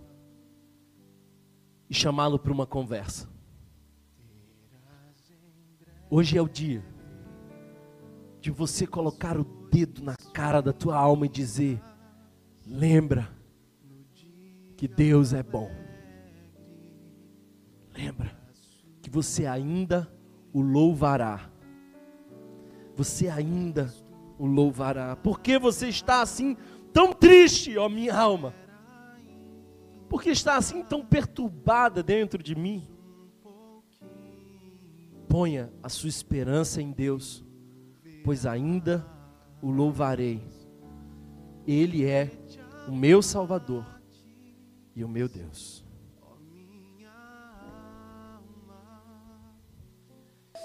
e 1.90 1.94
chamá-lo 1.94 2.40
para 2.40 2.54
uma 2.54 2.66
conversa. 2.66 3.28
Hoje 6.10 6.38
é 6.38 6.42
o 6.42 6.48
dia 6.48 6.93
de 8.44 8.52
você 8.52 8.86
colocar 8.86 9.40
o 9.40 9.46
dedo 9.72 10.04
na 10.04 10.18
cara 10.34 10.62
da 10.62 10.74
tua 10.74 10.98
alma 10.98 11.26
e 11.26 11.30
dizer: 11.30 11.82
lembra 12.68 13.30
que 14.76 14.86
Deus 14.86 15.32
é 15.32 15.42
bom. 15.42 15.72
Lembra 17.96 18.38
que 19.02 19.10
você 19.10 19.46
ainda 19.46 20.12
o 20.52 20.60
louvará. 20.60 21.50
Você 22.98 23.30
ainda 23.30 23.94
o 24.38 24.46
louvará. 24.46 25.16
Por 25.16 25.40
que 25.40 25.58
você 25.58 25.88
está 25.88 26.22
assim 26.22 26.58
tão 26.92 27.14
triste, 27.14 27.78
ó 27.78 27.88
minha 27.88 28.14
alma? 28.14 28.54
Por 30.10 30.22
que 30.22 30.32
está 30.32 30.58
assim 30.58 30.84
tão 30.84 31.02
perturbada 31.06 32.04
dentro 32.04 32.44
de 32.44 32.56
mim? 32.56 32.86
Ponha 35.30 35.72
a 35.82 35.88
sua 35.88 36.10
esperança 36.10 36.82
em 36.82 36.92
Deus, 36.92 37.42
pois 38.24 38.46
ainda 38.46 39.06
o 39.62 39.70
louvarei. 39.70 40.42
Ele 41.68 42.06
é 42.06 42.32
o 42.88 42.92
meu 42.92 43.22
Salvador 43.22 43.86
e 44.96 45.04
o 45.04 45.08
meu 45.08 45.28
Deus. 45.28 45.84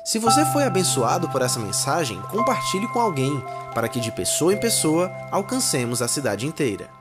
Se 0.04 0.18
você 0.18 0.44
foi 0.46 0.64
abençoado 0.64 1.28
por 1.28 1.42
essa 1.42 1.60
mensagem, 1.60 2.18
compartilhe 2.30 2.88
com 2.88 2.98
alguém, 2.98 3.42
para 3.74 3.88
que 3.90 4.00
de 4.00 4.10
pessoa 4.10 4.54
em 4.54 4.58
pessoa 4.58 5.12
alcancemos 5.30 6.00
a 6.00 6.08
cidade 6.08 6.46
inteira. 6.46 6.97